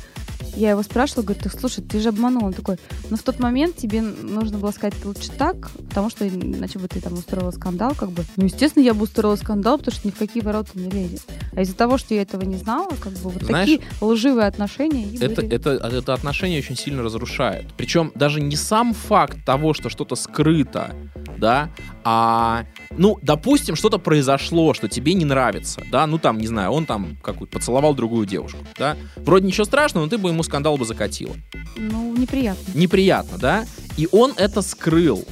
я 0.55 0.71
его 0.71 0.83
спрашивала, 0.83 1.23
говорю, 1.23 1.41
ты 1.43 1.49
слушай, 1.49 1.83
ты 1.83 1.99
же 1.99 2.09
обманул. 2.09 2.45
Он 2.45 2.53
такой, 2.53 2.77
но 3.09 3.17
в 3.17 3.23
тот 3.23 3.39
момент 3.39 3.75
тебе 3.75 4.01
нужно 4.01 4.57
было 4.57 4.71
сказать 4.71 4.93
лучше 5.05 5.31
так, 5.31 5.71
потому 5.89 6.09
что 6.09 6.27
иначе 6.27 6.79
бы 6.79 6.87
ты 6.87 6.99
там 6.99 7.13
устроила 7.13 7.51
скандал, 7.51 7.95
как 7.95 8.11
бы. 8.11 8.23
Ну, 8.35 8.45
естественно, 8.45 8.83
я 8.83 8.93
бы 8.93 9.03
устроила 9.03 9.35
скандал, 9.35 9.77
потому 9.77 9.95
что 9.95 10.07
ни 10.07 10.11
в 10.11 10.17
какие 10.17 10.43
ворота 10.43 10.71
не 10.75 10.89
лезет. 10.89 11.23
А 11.53 11.61
из-за 11.61 11.75
того, 11.75 11.97
что 11.97 12.13
я 12.13 12.21
этого 12.21 12.43
не 12.43 12.57
знала, 12.57 12.89
как 12.99 13.13
бы 13.13 13.29
вот 13.29 13.43
Знаешь, 13.43 13.69
такие 13.69 13.81
лживые 14.01 14.47
отношения 14.47 15.05
и 15.05 15.17
это, 15.17 15.41
были. 15.41 15.55
это, 15.55 15.69
это 15.71 16.13
отношение 16.13 16.59
очень 16.59 16.75
сильно 16.75 17.03
разрушает. 17.03 17.67
Причем 17.77 18.11
даже 18.15 18.41
не 18.41 18.55
сам 18.55 18.93
факт 18.93 19.37
того, 19.45 19.73
что 19.73 19.89
что-то 19.89 20.15
скрыто, 20.15 20.95
да, 21.41 21.71
а, 22.05 22.65
ну, 22.91 23.17
допустим, 23.21 23.75
что-то 23.75 23.97
произошло, 23.97 24.73
что 24.73 24.87
тебе 24.87 25.13
не 25.15 25.25
нравится, 25.25 25.83
да, 25.91 26.07
ну, 26.07 26.17
там, 26.19 26.37
не 26.37 26.47
знаю, 26.47 26.71
он 26.71 26.85
там 26.85 27.17
какую-то 27.21 27.57
поцеловал 27.57 27.93
другую 27.93 28.25
девушку, 28.25 28.59
да, 28.77 28.95
вроде 29.17 29.47
ничего 29.47 29.65
страшного, 29.65 30.05
но 30.05 30.09
ты 30.09 30.17
бы 30.17 30.29
ему 30.29 30.43
скандал 30.43 30.77
бы 30.77 30.85
закатила. 30.85 31.35
Ну, 31.75 32.15
неприятно. 32.15 32.71
Неприятно, 32.73 33.37
да, 33.37 33.65
и 33.97 34.07
он 34.11 34.33
это 34.37 34.61
скрыл. 34.61 35.25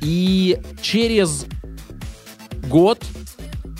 И 0.00 0.58
через 0.80 1.46
год 2.68 3.04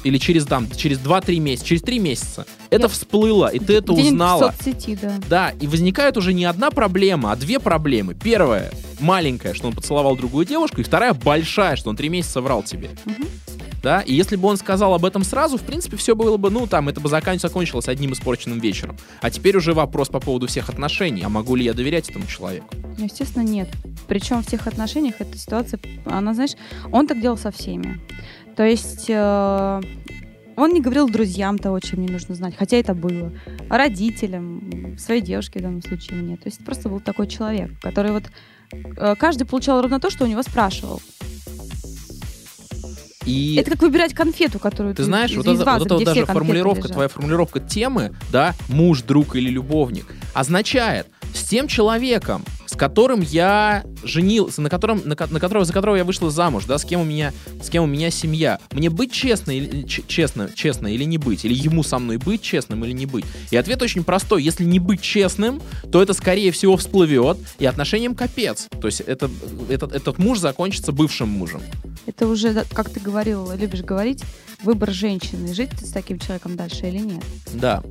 или 0.05 0.19
через 0.19 0.45
там, 0.47 0.69
через 0.77 0.99
2-3 0.99 1.39
месяца, 1.41 1.67
через 1.67 1.83
3 1.83 1.99
месяца 1.99 2.47
это 2.71 2.83
Я- 2.85 2.89
всплыло, 2.89 3.47
и 3.49 3.59
ты 3.59 3.75
это 3.75 3.93
Где-нибудь 3.93 4.13
узнала. 4.13 4.53
в 4.53 4.57
соцсети, 4.63 4.99
да. 5.01 5.13
Да, 5.29 5.51
и 5.61 5.67
возникает 5.67 6.17
уже 6.17 6.33
не 6.33 6.45
одна 6.45 6.71
проблема, 6.71 7.33
а 7.33 7.37
две 7.37 7.59
проблемы. 7.61 8.15
Первая 8.15 8.71
маленькая, 9.01 9.55
что 9.55 9.69
он 9.69 9.75
поцеловал 9.75 10.17
другую 10.17 10.47
девушку, 10.47 10.81
и 10.81 10.85
вторая 10.85 11.13
большая, 11.15 11.77
что 11.77 11.91
он 11.91 11.97
три 11.97 12.09
месяца 12.09 12.41
врал 12.41 12.63
тебе. 12.63 12.91
Мгм. 13.05 13.27
Да, 13.83 14.01
и 14.01 14.15
если 14.15 14.37
бы 14.37 14.47
он 14.47 14.57
сказал 14.59 14.95
об 14.95 15.05
этом 15.05 15.25
сразу, 15.25 15.57
в 15.59 15.63
принципе, 15.63 15.97
все 15.97 16.15
было 16.15 16.37
бы, 16.37 16.51
ну, 16.51 16.69
там, 16.69 16.89
это 16.89 17.01
бы 17.01 17.09
закон- 17.09 17.41
закончилось 17.41 17.89
одним 17.89 18.13
испорченным 18.13 18.61
вечером. 18.61 18.97
А 19.21 19.29
теперь 19.29 19.57
уже 19.57 19.75
вопрос 19.75 20.09
по 20.09 20.21
поводу 20.21 20.47
всех 20.47 20.69
отношений. 20.69 21.23
А 21.25 21.29
могу 21.29 21.57
ли 21.57 21.65
я 21.65 21.75
доверять 21.75 22.09
этому 22.09 22.27
человеку? 22.29 22.69
Ну, 22.97 23.05
естественно, 23.07 23.43
нет. 23.43 23.69
Причем 24.07 24.41
в 24.41 24.47
тех 24.47 24.69
отношениях 24.69 25.17
эта 25.19 25.37
ситуация, 25.37 25.81
она, 26.05 26.33
знаешь, 26.33 26.53
он 26.93 27.09
так 27.09 27.21
делал 27.21 27.37
со 27.37 27.51
всеми. 27.51 27.99
То 28.57 28.65
есть 28.65 29.07
э, 29.09 29.81
он 30.57 30.71
не 30.73 30.81
говорил 30.81 31.09
друзьям 31.09 31.59
того, 31.59 31.81
чем 31.81 32.01
не 32.05 32.13
нужно 32.13 32.35
знать, 32.35 32.55
хотя 32.57 32.77
это 32.77 32.95
было. 32.95 33.33
Родителям, 33.71 34.97
своей 34.99 35.23
девушке 35.23 35.59
в 35.59 35.63
данном 35.63 35.83
случае 35.83 36.21
нет. 36.23 36.43
То 36.43 36.49
есть 36.49 36.65
просто 36.65 36.89
был 36.89 37.01
такой 37.01 37.27
человек, 37.27 37.71
который 37.81 38.13
вот 38.13 38.25
э, 38.73 39.15
каждый 39.19 39.45
получал 39.45 39.81
ровно 39.81 40.01
то, 40.01 40.11
что 40.11 40.25
у 40.25 40.27
него 40.27 40.43
спрашивал. 40.43 41.01
И 43.25 43.55
Это 43.57 43.71
как 43.71 43.83
выбирать 43.83 44.15
конфету, 44.15 44.59
которую 44.59 44.95
ты 44.97 45.05
знаешь, 45.05 45.31
из- 45.31 45.37
вот 45.37 45.47
из 45.47 45.61
это, 45.61 45.65
вазы, 45.65 45.79
вот 45.81 45.87
это 45.87 45.95
вот 45.95 46.05
даже 46.05 46.27
формулировка, 46.27 46.79
лежат. 46.83 46.93
твоя 46.93 47.09
формулировка 47.09 47.61
темы, 47.61 48.15
да, 48.33 48.55
муж, 48.69 49.03
друг 49.03 49.37
или 49.37 49.49
любовник, 49.49 50.07
означает 50.35 51.07
с 51.33 51.45
тем 51.45 51.69
человеком, 51.69 52.45
с 52.67 52.77
которым 52.77 53.21
я 53.21 53.85
женился, 54.03 54.61
на 54.63 54.71
котором, 54.71 55.03
на, 55.05 55.17
на 55.31 55.41
которого, 55.41 55.65
за 55.65 55.73
которого 55.73 55.97
я 55.97 56.05
вышла 56.05 56.31
замуж, 56.31 56.65
да, 56.67 56.79
с 56.79 56.85
кем 56.85 57.01
у 57.01 57.05
меня, 57.05 57.33
с 57.63 57.69
кем 57.69 57.85
у 57.85 57.87
меня 57.87 58.11
семья. 58.11 58.59
Мне 58.73 58.91
быть 58.91 59.13
честно 59.13 59.51
или, 59.53 59.87
честно, 59.87 60.51
честно 60.55 60.89
или 60.89 61.05
не 61.05 61.19
быть, 61.19 61.45
или 61.45 61.55
ему 61.55 61.83
со 61.83 61.99
мной 61.99 62.17
быть 62.17 62.43
честным 62.43 62.85
или 62.85 62.93
не 62.93 63.07
быть. 63.07 63.25
И 63.51 63.57
ответ 63.57 63.83
очень 63.83 64.05
простой. 64.05 64.43
Если 64.43 64.65
не 64.65 64.79
быть 64.79 65.01
честным, 65.01 65.61
то 65.91 66.03
это 66.03 66.15
скорее 66.15 66.53
всего 66.53 66.77
всплывет, 66.77 67.39
и 67.59 67.67
отношениям 67.67 68.15
капец. 68.15 68.69
То 68.81 68.87
есть 68.87 69.01
это, 69.01 69.31
этот, 69.69 69.93
этот 69.93 70.19
муж 70.19 70.39
закончится 70.39 70.93
бывшим 70.93 71.29
мужем. 71.29 71.63
Это 72.07 72.27
уже, 72.27 72.65
как 72.73 72.91
ты 72.91 72.99
говорил, 73.01 73.53
любишь 73.53 73.83
говорить, 73.83 74.23
выбор 74.63 74.91
женщины. 74.93 75.55
Жить 75.55 75.71
ты 75.71 75.87
с 75.87 75.91
таким 75.91 76.19
человеком 76.19 76.57
дальше 76.57 76.89
или 76.89 76.99
нет. 76.99 77.23
Да. 77.55 77.83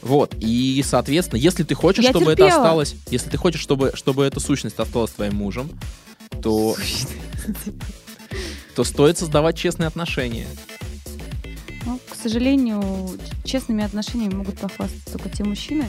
Вот. 0.00 0.34
И, 0.40 0.82
соответственно, 0.84 1.38
если 1.38 1.62
ты 1.62 1.74
хочешь, 1.74 2.04
Я 2.04 2.10
чтобы 2.10 2.32
это 2.32 2.42
терпела. 2.42 2.62
осталось, 2.62 2.96
если 3.10 3.30
ты 3.30 3.36
хочешь, 3.36 3.60
чтобы, 3.60 3.92
чтобы 3.94 4.24
эта 4.24 4.40
сущность 4.40 4.78
осталась 4.78 5.12
твоим 5.12 5.36
мужем, 5.36 5.51
то, 6.42 6.76
то 8.74 8.84
стоит 8.84 9.18
создавать 9.18 9.56
честные 9.56 9.86
отношения. 9.86 10.46
Ну, 11.84 11.98
к 12.08 12.14
сожалению, 12.14 13.10
честными 13.44 13.84
отношениями 13.84 14.34
могут 14.34 14.58
похвастаться 14.58 15.12
только 15.12 15.28
те 15.28 15.44
мужчины, 15.44 15.84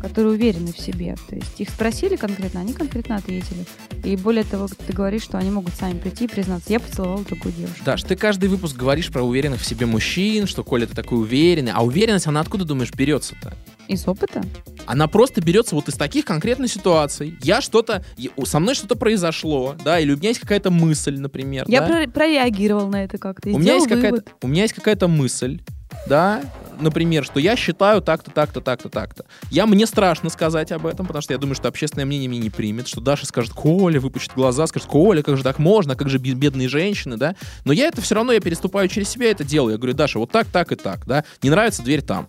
которые 0.00 0.34
уверены 0.34 0.72
в 0.72 0.78
себе. 0.78 1.16
То 1.28 1.36
есть 1.36 1.60
их 1.60 1.68
спросили 1.68 2.16
конкретно, 2.16 2.60
они 2.60 2.72
конкретно 2.72 3.16
ответили. 3.16 3.66
И 4.04 4.16
более 4.16 4.44
того, 4.44 4.68
ты 4.68 4.92
говоришь, 4.92 5.22
что 5.22 5.38
они 5.38 5.50
могут 5.50 5.74
сами 5.74 5.98
прийти 5.98 6.24
и 6.24 6.28
признаться, 6.28 6.72
я 6.72 6.80
поцеловал 6.80 7.20
другую 7.20 7.52
девушку. 7.54 7.84
Даш, 7.84 8.02
ты 8.02 8.16
каждый 8.16 8.48
выпуск 8.48 8.76
говоришь 8.76 9.10
про 9.10 9.22
уверенных 9.22 9.60
в 9.60 9.66
себе 9.66 9.86
мужчин, 9.86 10.46
что 10.46 10.64
Коля, 10.64 10.86
ты 10.86 10.94
такой 10.94 11.18
уверенный. 11.20 11.72
А 11.72 11.84
уверенность, 11.84 12.26
она 12.26 12.40
откуда, 12.40 12.64
думаешь, 12.64 12.92
берется-то? 12.92 13.56
Из 13.92 14.06
опыта? 14.08 14.42
Она 14.86 15.06
просто 15.06 15.40
берется 15.40 15.74
вот 15.74 15.88
из 15.88 15.94
таких 15.94 16.24
конкретных 16.24 16.70
ситуаций. 16.72 17.36
Я 17.42 17.60
что-то, 17.60 18.04
со 18.44 18.58
мной 18.58 18.74
что-то 18.74 18.96
произошло, 18.96 19.76
да, 19.84 20.00
или 20.00 20.12
у 20.12 20.16
меня 20.16 20.30
есть 20.30 20.40
какая-то 20.40 20.70
мысль, 20.70 21.18
например. 21.18 21.64
Я 21.68 21.80
да? 21.80 21.86
про- 21.86 22.08
прореагировал 22.08 22.88
на 22.88 23.04
это 23.04 23.18
как-то. 23.18 23.50
у 23.50 23.58
меня, 23.58 23.74
есть 23.74 23.88
какая-то, 23.88 24.24
у 24.42 24.48
меня 24.48 24.62
есть 24.62 24.74
какая-то 24.74 25.08
мысль, 25.08 25.60
да, 26.08 26.42
например, 26.80 27.24
что 27.24 27.38
я 27.38 27.54
считаю 27.54 28.00
так-то, 28.00 28.30
так-то, 28.30 28.60
так-то, 28.60 28.88
так-то. 28.88 29.24
Я, 29.50 29.66
мне 29.66 29.86
страшно 29.86 30.30
сказать 30.30 30.72
об 30.72 30.86
этом, 30.86 31.06
потому 31.06 31.22
что 31.22 31.32
я 31.32 31.38
думаю, 31.38 31.54
что 31.54 31.68
общественное 31.68 32.06
мнение 32.06 32.28
меня 32.28 32.42
не 32.42 32.50
примет, 32.50 32.88
что 32.88 33.00
Даша 33.00 33.26
скажет, 33.26 33.52
Коля, 33.52 34.00
выпучит 34.00 34.32
глаза, 34.34 34.66
скажет, 34.66 34.88
Коля, 34.88 35.22
как 35.22 35.36
же 35.36 35.42
так 35.42 35.58
можно, 35.58 35.94
как 35.94 36.08
же 36.08 36.18
бе- 36.18 36.32
бедные 36.32 36.68
женщины, 36.68 37.16
да. 37.16 37.36
Но 37.64 37.72
я 37.72 37.86
это 37.86 38.00
все 38.00 38.14
равно, 38.14 38.32
я 38.32 38.40
переступаю 38.40 38.88
через 38.88 39.10
себя, 39.10 39.30
это 39.30 39.44
делаю. 39.44 39.72
Я 39.72 39.78
говорю, 39.78 39.94
Даша, 39.94 40.18
вот 40.18 40.30
так, 40.32 40.46
так 40.48 40.72
и 40.72 40.76
так, 40.76 41.06
да. 41.06 41.24
Не 41.42 41.50
нравится, 41.50 41.82
дверь 41.82 42.02
там. 42.02 42.26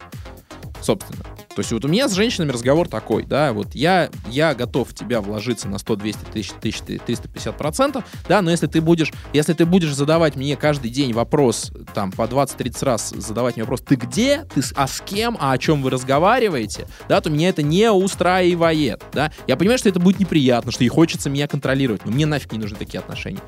Собственно. 0.82 1.24
То 1.56 1.60
есть 1.60 1.72
вот 1.72 1.86
у 1.86 1.88
меня 1.88 2.08
с 2.10 2.14
женщинами 2.14 2.52
разговор 2.52 2.88
такой, 2.88 3.24
да, 3.24 3.54
вот 3.54 3.76
я, 3.76 4.10
я 4.28 4.56
готов 4.56 4.90
в 4.90 4.94
тебя 4.96 5.22
вложиться 5.22 5.68
на 5.68 5.78
100, 5.78 5.96
200, 5.98 6.20
1000, 6.30 6.54
1000, 6.60 6.84
350 7.06 7.58
процентов, 7.58 8.04
да, 8.28 8.42
но 8.42 8.50
если 8.50 8.66
ты 8.68 8.82
будешь, 8.82 9.12
если 9.34 9.54
ты 9.54 9.66
будешь 9.68 9.94
задавать 9.94 10.36
мне 10.36 10.56
каждый 10.56 10.90
день 10.90 11.14
вопрос, 11.14 11.72
там, 11.94 12.12
по 12.12 12.24
20-30 12.24 12.86
раз 12.86 13.10
задавать 13.12 13.56
мне 13.56 13.64
вопрос, 13.64 13.82
ты 13.82 13.96
где, 13.96 14.46
ты, 14.54 14.64
с- 14.64 14.74
а 14.76 14.88
с 14.88 15.00
кем, 15.02 15.38
а 15.40 15.52
о 15.52 15.58
чем 15.60 15.84
вы 15.84 15.92
разговариваете, 15.92 16.88
да, 17.08 17.22
то 17.22 17.30
меня 17.30 17.50
это 17.50 17.62
не 17.62 17.92
устраивает, 17.92 19.04
да. 19.14 19.32
Я 19.48 19.56
понимаю, 19.56 19.78
что 19.78 19.90
это 19.90 20.00
будет 20.00 20.20
неприятно, 20.20 20.72
что 20.72 20.84
ей 20.84 20.90
хочется 20.90 21.30
меня 21.30 21.48
контролировать, 21.48 22.04
но 22.06 22.12
мне 22.12 22.26
нафиг 22.26 22.52
не 22.52 22.58
нужны 22.60 22.78
такие 22.78 23.00
отношения. 23.00 23.42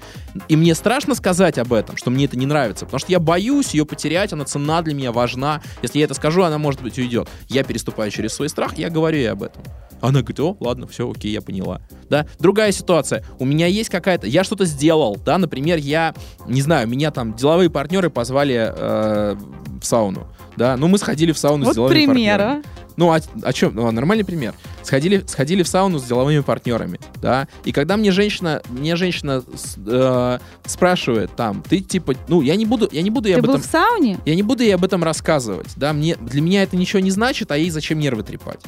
И 0.48 0.56
мне 0.56 0.76
страшно 0.76 1.16
сказать 1.16 1.58
об 1.58 1.74
этом, 1.74 1.98
что 1.98 2.12
мне 2.12 2.26
это 2.26 2.38
не 2.38 2.46
нравится, 2.46 2.86
потому 2.86 3.00
что 3.00 3.12
я 3.12 3.20
боюсь 3.20 3.74
ее 3.74 3.86
потерять, 3.86 4.32
она 4.32 4.46
цена 4.46 4.82
для 4.84 4.94
меня 4.94 5.12
важна. 5.12 5.62
Если 5.82 5.98
я 6.00 6.06
это 6.06 6.14
скажу, 6.14 6.44
она, 6.44 6.58
может 6.60 6.82
быть, 6.84 7.00
уйдет. 7.00 7.28
Я 7.48 7.64
переступаю 7.96 8.12
через 8.12 8.34
свой 8.34 8.50
страх, 8.50 8.78
я 8.78 8.90
говорю 8.90 9.18
ей 9.18 9.32
об 9.32 9.44
этом. 9.44 9.64
Она 10.02 10.20
говорит, 10.20 10.40
о, 10.40 10.58
ладно, 10.60 10.86
все, 10.88 11.10
окей, 11.10 11.32
я 11.32 11.42
поняла. 11.42 11.82
Да, 12.10 12.28
другая 12.40 12.72
ситуация. 12.72 13.24
У 13.40 13.46
меня 13.46 13.66
есть 13.66 13.90
какая-то, 13.90 14.28
я 14.28 14.44
что-то 14.44 14.66
сделал, 14.66 15.18
да, 15.26 15.38
например, 15.38 15.78
я, 15.78 16.14
не 16.48 16.62
знаю, 16.62 16.88
меня 16.88 17.12
там 17.12 17.34
деловые 17.34 17.70
партнеры 17.70 18.10
позвали 18.10 18.72
э, 18.76 19.36
в 19.82 19.84
сауну, 19.86 20.28
да, 20.58 20.76
ну 20.78 20.88
мы 20.88 20.98
сходили 20.98 21.32
в 21.32 21.38
сауну 21.38 21.64
с 21.64 21.68
Вот 21.68 21.76
деловыми 21.76 22.06
пример, 22.06 22.40
партнерами. 22.40 22.64
а. 22.66 22.85
Ну, 22.98 23.12
а, 23.12 23.20
о 23.42 23.54
чем? 23.54 23.76
Ну, 23.76 23.88
а 23.88 23.92
нормальный 23.92 24.24
пример. 24.24 24.54
Сходили, 24.84 25.24
сходили 25.28 25.64
в 25.64 25.68
сауну 25.68 26.00
с 26.00 26.04
деловыми 26.04 26.40
партнерами, 26.40 27.00
да, 27.22 27.48
и 27.64 27.72
когда 27.72 27.98
мне 27.98 28.12
женщина, 28.12 28.62
мне 28.70 28.96
женщина 28.96 29.44
э, 29.86 30.40
спрашивает 30.66 31.36
там, 31.36 31.64
ты 31.68 31.80
типа, 31.80 32.14
ну, 32.28 32.42
я 32.42 32.56
не 32.56 32.66
буду, 32.66 32.88
я 32.92 33.02
не 33.02 33.10
буду 33.10 33.28
ей 33.28 33.34
Ты 33.36 33.40
об 33.40 33.46
был 33.48 33.54
этом, 33.56 33.64
в 33.64 33.66
сауне? 33.66 34.20
я 34.26 34.36
не 34.36 34.44
буду 34.44 34.64
ей 34.64 34.74
об 34.76 34.84
этом 34.86 35.04
рассказывать, 35.04 35.70
да, 35.76 35.92
мне, 35.94 36.16
для 36.16 36.42
меня 36.42 36.64
это 36.64 36.78
ничего 36.78 37.00
не 37.00 37.12
значит, 37.12 37.52
а 37.52 37.58
ей 37.58 37.70
зачем 37.70 38.00
нервы 38.00 38.24
трепать, 38.24 38.60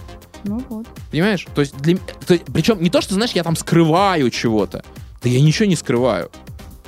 Ну 0.44 0.62
вот. 0.70 0.88
понимаешь? 1.12 1.46
То 1.56 1.62
есть, 1.62 1.78
для, 1.78 1.98
то 2.26 2.38
причем 2.54 2.82
не 2.82 2.90
то, 2.90 3.02
что, 3.02 3.14
знаешь, 3.14 3.32
я 3.32 3.44
там 3.44 3.56
скрываю 3.56 4.30
чего-то, 4.30 4.84
да 5.24 5.30
я 5.30 5.42
ничего 5.42 5.68
не 5.68 5.76
скрываю. 5.76 6.32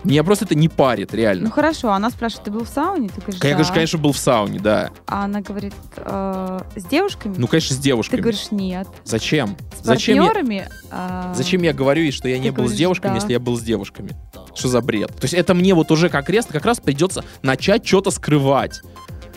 Меня 0.03 0.23
просто 0.23 0.45
это 0.45 0.55
не 0.55 0.69
парит, 0.69 1.11
Ну 1.11 1.17
реально. 1.17 1.51
хорошо, 1.51 1.91
она 1.91 2.09
спрашивает, 2.09 2.45
ты 2.45 2.51
был 2.51 2.63
в 2.63 2.69
сауне? 2.69 3.09
Ты 3.09 3.19
говоришь, 3.21 3.35
Я, 3.43 3.49
да. 3.49 3.55
конечно, 3.55 3.73
конечно, 3.73 3.99
был 3.99 4.11
в 4.13 4.17
сауне, 4.17 4.59
да. 4.59 4.91
А 5.07 5.25
она 5.25 5.41
говорит, 5.41 5.73
«Э, 5.97 6.59
с 6.75 6.85
девушками? 6.85 7.35
Ну, 7.37 7.47
конечно, 7.47 7.73
с 7.75 7.77
ты 7.77 7.83
девушками. 7.83 8.21
говоришь, 8.21 8.47
нет. 8.51 8.87
Зачем? 9.03 9.57
С 9.81 9.85
Зачем 9.85 10.15
я, 10.15 10.23
партнерами? 10.23 10.69
а, 10.89 11.33
зачем 11.35 11.61
я 11.63 11.73
говорю 11.73 12.03
ей, 12.03 12.11
что 12.11 12.29
я 12.29 12.35
ты 12.37 12.41
не 12.43 12.49
был 12.51 12.55
с 12.55 12.67
говоришь, 12.67 12.77
девушками, 12.77 13.11
да. 13.11 13.15
если 13.15 13.31
я 13.33 13.39
был 13.39 13.57
с 13.57 13.61
девушками? 13.61 14.15
Что 14.55 14.67
за 14.69 14.81
бред? 14.81 15.09
То 15.15 15.23
есть 15.25 15.33
это 15.33 15.53
мне 15.53 15.73
вот 15.73 15.91
уже 15.91 16.09
как 16.09 16.29
раз, 16.29 16.45
как 16.45 16.65
раз 16.65 16.79
придется 16.79 17.23
начать 17.41 17.85
что-то 17.85 18.11
скрывать. 18.11 18.81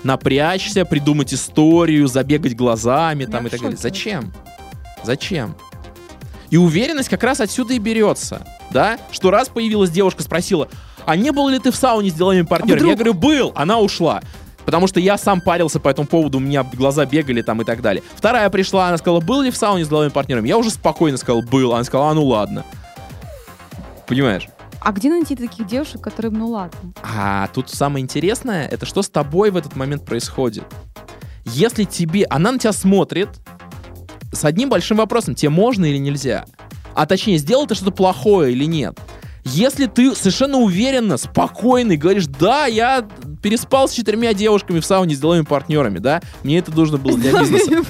Напрячься, 0.04 0.84
придумать 0.84 1.32
историю, 1.32 2.08
забегать 2.08 2.56
глазами 2.56 3.24
там 3.24 3.42
Я 3.42 3.48
и 3.48 3.50
так 3.50 3.60
далее. 3.60 3.76
Зачем? 3.76 4.32
Зачем? 5.04 5.54
И 6.50 6.56
уверенность 6.56 7.08
как 7.08 7.22
раз 7.22 7.40
отсюда 7.40 7.74
и 7.74 7.78
берется, 7.78 8.44
да? 8.72 8.98
Что 9.10 9.30
раз 9.30 9.48
появилась 9.48 9.90
девушка, 9.90 10.22
спросила, 10.22 10.68
а 11.04 11.16
не 11.16 11.30
был 11.30 11.48
ли 11.48 11.58
ты 11.58 11.70
в 11.70 11.76
сауне 11.76 12.10
с 12.10 12.14
деловыми 12.14 12.42
партнерами? 12.42 12.88
Я 12.88 12.94
вдруг? 12.94 12.96
говорю, 12.96 13.14
был, 13.14 13.52
она 13.54 13.78
ушла. 13.78 14.22
Потому 14.64 14.86
что 14.86 15.00
я 15.00 15.18
сам 15.18 15.40
парился 15.40 15.80
по 15.80 15.88
этому 15.88 16.06
поводу, 16.06 16.38
у 16.38 16.40
меня 16.40 16.62
глаза 16.62 17.04
бегали 17.04 17.42
там 17.42 17.60
и 17.62 17.64
так 17.64 17.82
далее. 17.82 18.02
Вторая 18.14 18.48
пришла, 18.50 18.88
она 18.88 18.98
сказала, 18.98 19.20
был 19.20 19.42
ли 19.42 19.50
в 19.50 19.56
сауне 19.56 19.84
с 19.84 19.88
деловыми 19.88 20.10
партнерами? 20.10 20.48
Я 20.48 20.56
уже 20.56 20.70
спокойно 20.70 21.16
сказал, 21.16 21.42
был. 21.42 21.74
Она 21.74 21.84
сказала, 21.84 22.10
а 22.10 22.14
ну 22.14 22.24
ладно. 22.24 22.64
Понимаешь? 24.06 24.48
А 24.80 24.92
где 24.92 25.10
найти 25.10 25.36
таких 25.36 25.66
девушек, 25.66 26.00
которые, 26.00 26.32
ну 26.32 26.48
ладно? 26.48 26.92
А 27.02 27.48
тут 27.54 27.70
самое 27.70 28.02
интересное, 28.02 28.66
это 28.66 28.84
что 28.84 29.02
с 29.02 29.08
тобой 29.08 29.50
в 29.50 29.56
этот 29.56 29.76
момент 29.76 30.04
происходит. 30.04 30.64
Если 31.44 31.84
тебе, 31.84 32.24
она 32.24 32.52
на 32.52 32.58
тебя 32.58 32.72
смотрит 32.72 33.28
с 34.32 34.44
одним 34.44 34.70
большим 34.70 34.96
вопросом, 34.96 35.34
тебе 35.34 35.50
можно 35.50 35.84
или 35.84 35.98
нельзя? 35.98 36.46
А 36.94 37.06
точнее, 37.06 37.38
сделал 37.38 37.66
ты 37.66 37.74
что-то 37.74 37.92
плохое 37.92 38.52
или 38.52 38.64
нет? 38.64 38.98
Если 39.44 39.86
ты 39.86 40.14
совершенно 40.14 40.58
уверенно, 40.58 41.16
спокойный, 41.16 41.96
говоришь, 41.96 42.26
да, 42.26 42.66
я 42.66 43.06
переспал 43.42 43.88
с 43.88 43.92
четырьмя 43.92 44.34
девушками 44.34 44.78
в 44.78 44.86
сауне 44.86 45.16
с 45.16 45.18
деловыми 45.18 45.44
партнерами, 45.44 45.98
да, 45.98 46.20
мне 46.44 46.58
это 46.58 46.70
нужно 46.70 46.96
было 46.96 47.18
для 47.18 47.38
бизнеса. 47.40 47.84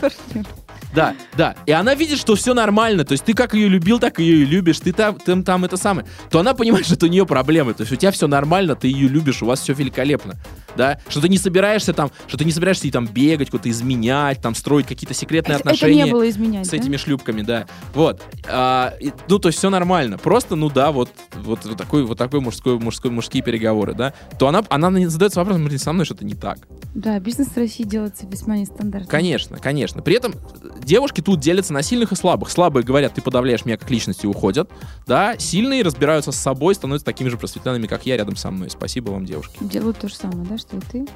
Да, 0.95 1.15
да. 1.37 1.55
И 1.67 1.73
она 1.73 1.95
видит, 1.95 2.19
что 2.19 2.35
все 2.35 2.55
нормально. 2.55 3.05
То 3.05 3.13
есть 3.13 3.25
ты 3.25 3.35
как 3.35 3.55
ее 3.55 3.69
любил, 3.69 3.99
так 3.99 4.19
ее 4.19 4.43
и 4.43 4.45
любишь. 4.45 4.81
Ты 4.81 4.93
там, 4.93 5.19
там, 5.19 5.43
там 5.43 5.65
это 5.65 5.77
самое. 5.77 6.07
То 6.31 6.41
она 6.41 6.55
понимает, 6.55 6.85
что 6.87 6.95
это 6.95 7.07
у 7.07 7.09
нее 7.09 7.27
проблемы. 7.27 7.75
То 7.75 7.83
есть 7.83 7.93
у 7.93 7.97
тебя 7.97 8.11
все 8.11 8.27
нормально, 8.27 8.77
ты 8.77 8.89
ее 8.89 9.09
любишь, 9.09 9.43
у 9.43 9.47
вас 9.47 9.61
все 9.61 9.73
великолепно. 9.73 10.35
Да? 10.77 10.99
Что 11.09 11.21
ты 11.21 11.29
не 11.29 11.39
собираешься 11.39 11.93
там, 11.93 12.11
что 12.27 12.39
ты 12.39 12.45
не 12.45 12.53
собираешься 12.53 12.85
ей 12.87 12.93
там 12.93 13.07
бегать, 13.07 13.51
куда-то 13.51 13.71
изменять, 13.71 14.41
там 14.41 14.55
строить 14.55 14.87
какие-то 14.87 15.15
секретные 15.15 15.57
Это, 15.57 15.63
это 15.63 15.71
отношения. 15.71 16.05
не 16.05 16.11
было 16.11 16.29
изменять, 16.29 16.67
с 16.67 16.71
да? 16.71 16.77
этими 16.77 16.97
шлюпками, 16.97 17.43
да. 17.43 17.67
Вот. 17.95 18.23
А, 18.49 18.95
и- 19.01 19.13
ну, 19.29 19.39
то 19.39 19.49
есть 19.49 19.59
все 19.59 19.71
нормально. 19.71 20.19
Просто, 20.19 20.57
ну 20.57 20.71
да, 20.71 20.91
вот, 20.93 21.11
вот, 21.35 21.65
вот 21.65 21.77
такой, 21.77 22.05
вот 22.05 22.17
такой 22.19 22.41
мужской, 22.41 22.79
мужской, 22.79 23.11
мужские 23.11 23.43
переговоры, 23.43 23.95
да. 23.95 24.15
То 24.39 24.49
она, 24.49 24.63
она 24.69 24.91
задается 25.09 25.41
вопросом, 25.41 25.71
со 25.79 25.93
мной 25.93 26.05
что-то 26.07 26.25
не 26.25 26.35
так. 26.35 26.59
Да, 26.95 27.19
бизнес 27.19 27.49
в 27.49 27.57
России 27.57 27.85
делается 27.85 28.27
весьма 28.27 28.57
нестандартно. 28.57 29.09
Конечно, 29.09 29.59
конечно. 29.59 30.03
При 30.03 30.15
этом 30.17 30.35
девушки 30.85 31.21
тут 31.21 31.41
делятся 31.41 31.73
на 31.73 31.83
сильных 31.83 32.13
и 32.13 32.17
слабых. 32.17 32.51
Слабые 32.51 32.85
говорят, 32.85 33.15
ты 33.15 33.23
подавляешь 33.23 33.65
меня 33.65 33.77
как 33.77 33.91
личность 33.91 34.25
и 34.25 34.27
уходят. 34.27 34.71
Да, 35.07 35.37
сильные 35.39 35.83
разбираются 35.83 36.33
с 36.33 36.37
собой, 36.37 36.75
становятся 36.75 37.05
такими 37.05 37.29
же 37.29 37.37
просветленными, 37.37 37.87
как 37.87 38.07
я 38.07 38.17
рядом 38.17 38.37
со 38.37 38.51
мной. 38.51 38.71
Спасибо 38.71 39.11
вам, 39.11 39.25
девушки. 39.25 39.57
Делают 39.61 39.99
то 39.99 40.09
же 40.09 40.15
самое, 40.15 40.47
да, 40.49 40.59
что 40.59 40.77
и 40.77 40.81
ты, 40.81 41.07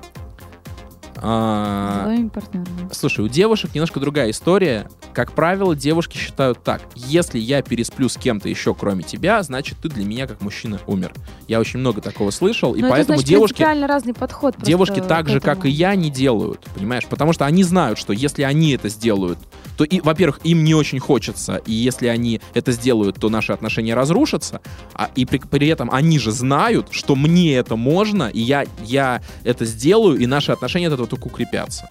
А, 1.22 2.14
партнерами. 2.32 2.88
Слушай, 2.92 3.24
у 3.24 3.28
девушек 3.28 3.74
немножко 3.74 4.00
другая 4.00 4.30
история. 4.30 4.88
Как 5.14 5.32
правило, 5.32 5.74
девушки 5.74 6.16
считают 6.18 6.62
так. 6.62 6.82
Если 6.94 7.38
я 7.38 7.62
пересплю 7.62 8.08
с 8.08 8.16
кем-то 8.16 8.48
еще, 8.48 8.74
кроме 8.74 9.02
тебя, 9.02 9.42
значит, 9.42 9.78
ты 9.82 9.88
для 9.88 10.04
меня 10.04 10.26
как 10.26 10.40
мужчина 10.40 10.80
умер. 10.86 11.14
Я 11.48 11.60
очень 11.60 11.80
много 11.80 12.00
такого 12.00 12.30
слышал, 12.30 12.74
и 12.74 12.80
Но 12.80 12.88
Ну, 12.88 12.94
это, 12.94 12.96
поэтому 12.96 13.18
значит, 13.18 13.28
девушки... 13.28 13.62
разный 13.62 14.14
подход. 14.14 14.56
Девушки 14.58 15.00
так 15.00 15.28
же, 15.28 15.40
как 15.40 15.64
и 15.64 15.70
я, 15.70 15.94
не 15.94 16.10
делают, 16.10 16.66
понимаешь? 16.74 17.06
Потому 17.06 17.32
что 17.32 17.46
они 17.46 17.62
знают, 17.62 17.98
что 17.98 18.12
если 18.12 18.42
они 18.42 18.72
это 18.72 18.88
сделают, 18.88 19.38
то, 19.76 19.84
и, 19.84 20.00
во-первых, 20.00 20.40
им 20.44 20.64
не 20.64 20.74
очень 20.74 20.98
хочется, 20.98 21.56
и 21.66 21.72
если 21.72 22.06
они 22.06 22.40
это 22.54 22.72
сделают, 22.72 23.16
то 23.16 23.28
наши 23.28 23.52
отношения 23.52 23.94
разрушатся, 23.94 24.60
а, 24.94 25.10
и 25.14 25.26
при, 25.26 25.38
при 25.38 25.68
этом 25.68 25.90
они 25.92 26.18
же 26.18 26.32
знают, 26.32 26.88
что 26.90 27.14
мне 27.14 27.56
это 27.56 27.76
можно, 27.76 28.24
и 28.24 28.40
я, 28.40 28.64
я 28.82 29.22
это 29.44 29.64
сделаю, 29.64 30.18
и 30.18 30.26
наши 30.26 30.52
отношения 30.52 30.88
от 30.88 30.94
этого 30.94 31.05
только 31.06 31.26
укрепятся. 31.26 31.88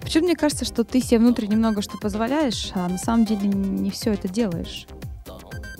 Почему 0.00 0.24
мне 0.24 0.36
кажется, 0.36 0.64
что 0.64 0.84
ты 0.84 1.00
себе 1.00 1.18
внутренне 1.18 1.56
много 1.56 1.80
что 1.82 1.96
позволяешь, 1.98 2.72
а 2.74 2.88
на 2.88 2.98
самом 2.98 3.24
деле 3.24 3.48
не 3.48 3.90
все 3.90 4.12
это 4.12 4.28
делаешь? 4.28 4.86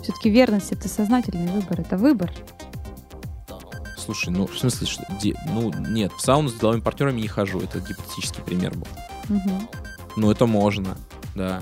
Все-таки 0.01 0.29
верность 0.29 0.71
это 0.71 0.87
сознательный 0.89 1.51
выбор, 1.51 1.81
это 1.81 1.97
выбор. 1.97 2.31
Слушай, 3.97 4.29
ну, 4.31 4.47
в 4.47 4.57
смысле, 4.57 4.87
что... 4.87 5.05
де- 5.21 5.35
ну, 5.47 5.71
нет, 5.73 6.11
в 6.11 6.19
сауну 6.19 6.49
с 6.49 6.53
деловыми 6.55 6.81
партнерами 6.81 7.21
не 7.21 7.27
хожу, 7.27 7.59
это 7.61 7.79
гипотетический 7.79 8.43
пример 8.43 8.73
был. 8.75 8.87
Мгм. 9.29 9.69
Ну, 10.17 10.29
это 10.29 10.45
можно, 10.45 10.97
да. 11.35 11.61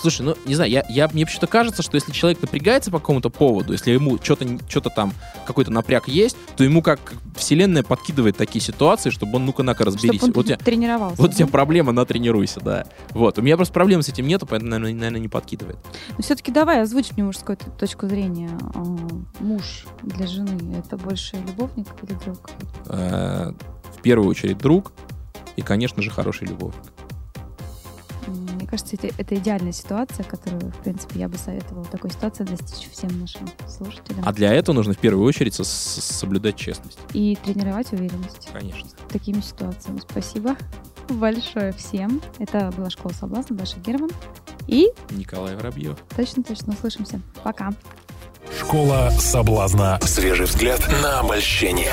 Слушай, 0.00 0.22
ну, 0.22 0.34
не 0.46 0.54
знаю, 0.54 0.70
я, 0.70 0.84
я, 0.88 1.08
мне 1.08 1.26
почему-то 1.26 1.46
кажется, 1.46 1.82
что 1.82 1.94
если 1.96 2.12
человек 2.12 2.40
напрягается 2.40 2.90
по 2.90 2.98
какому-то 2.98 3.28
поводу, 3.28 3.72
если 3.72 3.90
ему 3.90 4.18
что-то 4.22 4.46
что 4.68 4.80
там, 4.80 5.12
какой-то 5.46 5.70
напряг 5.70 6.08
есть, 6.08 6.36
то 6.56 6.64
ему 6.64 6.80
как 6.82 7.14
вселенная 7.36 7.82
подкидывает 7.82 8.36
такие 8.36 8.62
ситуации, 8.62 9.10
чтобы 9.10 9.36
он, 9.36 9.44
ну-ка, 9.44 9.62
на-ка, 9.62 9.84
разберись. 9.84 10.16
Чтоб 10.20 10.28
он 10.30 10.32
Вот, 10.34 10.46
тебя- 10.46 10.56
тренировался. 10.56 11.20
вот 11.20 11.30
у 11.30 11.32
тебя 11.34 11.46
да? 11.46 11.52
проблема, 11.52 11.92
натренируйся, 11.92 12.60
да. 12.60 12.86
Вот, 13.10 13.38
у 13.38 13.42
меня 13.42 13.56
просто 13.56 13.74
проблем 13.74 14.02
с 14.02 14.08
этим 14.08 14.26
нету, 14.26 14.46
поэтому, 14.46 14.70
наверное, 14.70 14.94
наверное, 14.94 15.20
не 15.20 15.28
подкидывает. 15.28 15.76
Но 16.16 16.22
все-таки 16.22 16.50
давай 16.50 16.80
озвучь 16.82 17.12
мне 17.12 17.24
мужскую 17.24 17.58
точку 17.78 18.08
зрения. 18.08 18.50
А, 18.74 18.82
Муж 19.40 19.84
для 20.02 20.26
жены 20.26 20.76
это 20.78 20.96
больше 20.96 21.36
любовник 21.36 21.88
или 22.02 22.14
друг? 22.24 22.50
Э, 22.86 23.52
В 23.96 24.02
первую 24.02 24.28
очередь 24.30 24.56
друг 24.58 24.92
и, 25.56 25.62
конечно 25.62 26.00
же, 26.02 26.10
хороший 26.10 26.46
любовник. 26.48 26.80
Кажется, 28.70 28.96
это, 28.96 29.08
это 29.18 29.34
идеальная 29.34 29.72
ситуация, 29.72 30.24
которую, 30.24 30.70
в 30.72 30.76
принципе, 30.78 31.18
я 31.20 31.28
бы 31.28 31.36
советовала 31.36 31.84
такой 31.86 32.10
ситуации 32.10 32.44
достичь 32.44 32.88
всем 32.90 33.18
нашим 33.20 33.48
слушателям. 33.68 34.22
А 34.24 34.32
для 34.32 34.52
этого 34.52 34.76
нужно 34.76 34.94
в 34.94 34.98
первую 34.98 35.26
очередь 35.26 35.54
со- 35.54 35.64
соблюдать 35.64 36.54
честность. 36.56 36.98
И 37.12 37.36
тренировать 37.44 37.92
уверенность 37.92 38.48
Конечно. 38.52 38.88
такими 39.08 39.40
ситуациями. 39.40 40.00
Спасибо 40.08 40.56
большое 41.08 41.72
всем. 41.72 42.22
Это 42.38 42.72
была 42.76 42.90
школа 42.90 43.12
соблазна, 43.12 43.56
Даша 43.56 43.78
Герман. 43.80 44.10
И 44.68 44.88
Николай 45.10 45.56
Воробьев. 45.56 45.96
точно-точно 46.16 46.72
услышимся. 46.74 47.20
Пока. 47.42 47.72
Школа 48.60 49.10
соблазна. 49.18 49.98
Свежий 50.02 50.46
взгляд 50.46 50.80
на 51.02 51.20
обольщение. 51.20 51.92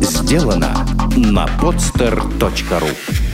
Сделано 0.00 0.86
на 1.16 1.46
podster.ru 1.60 3.33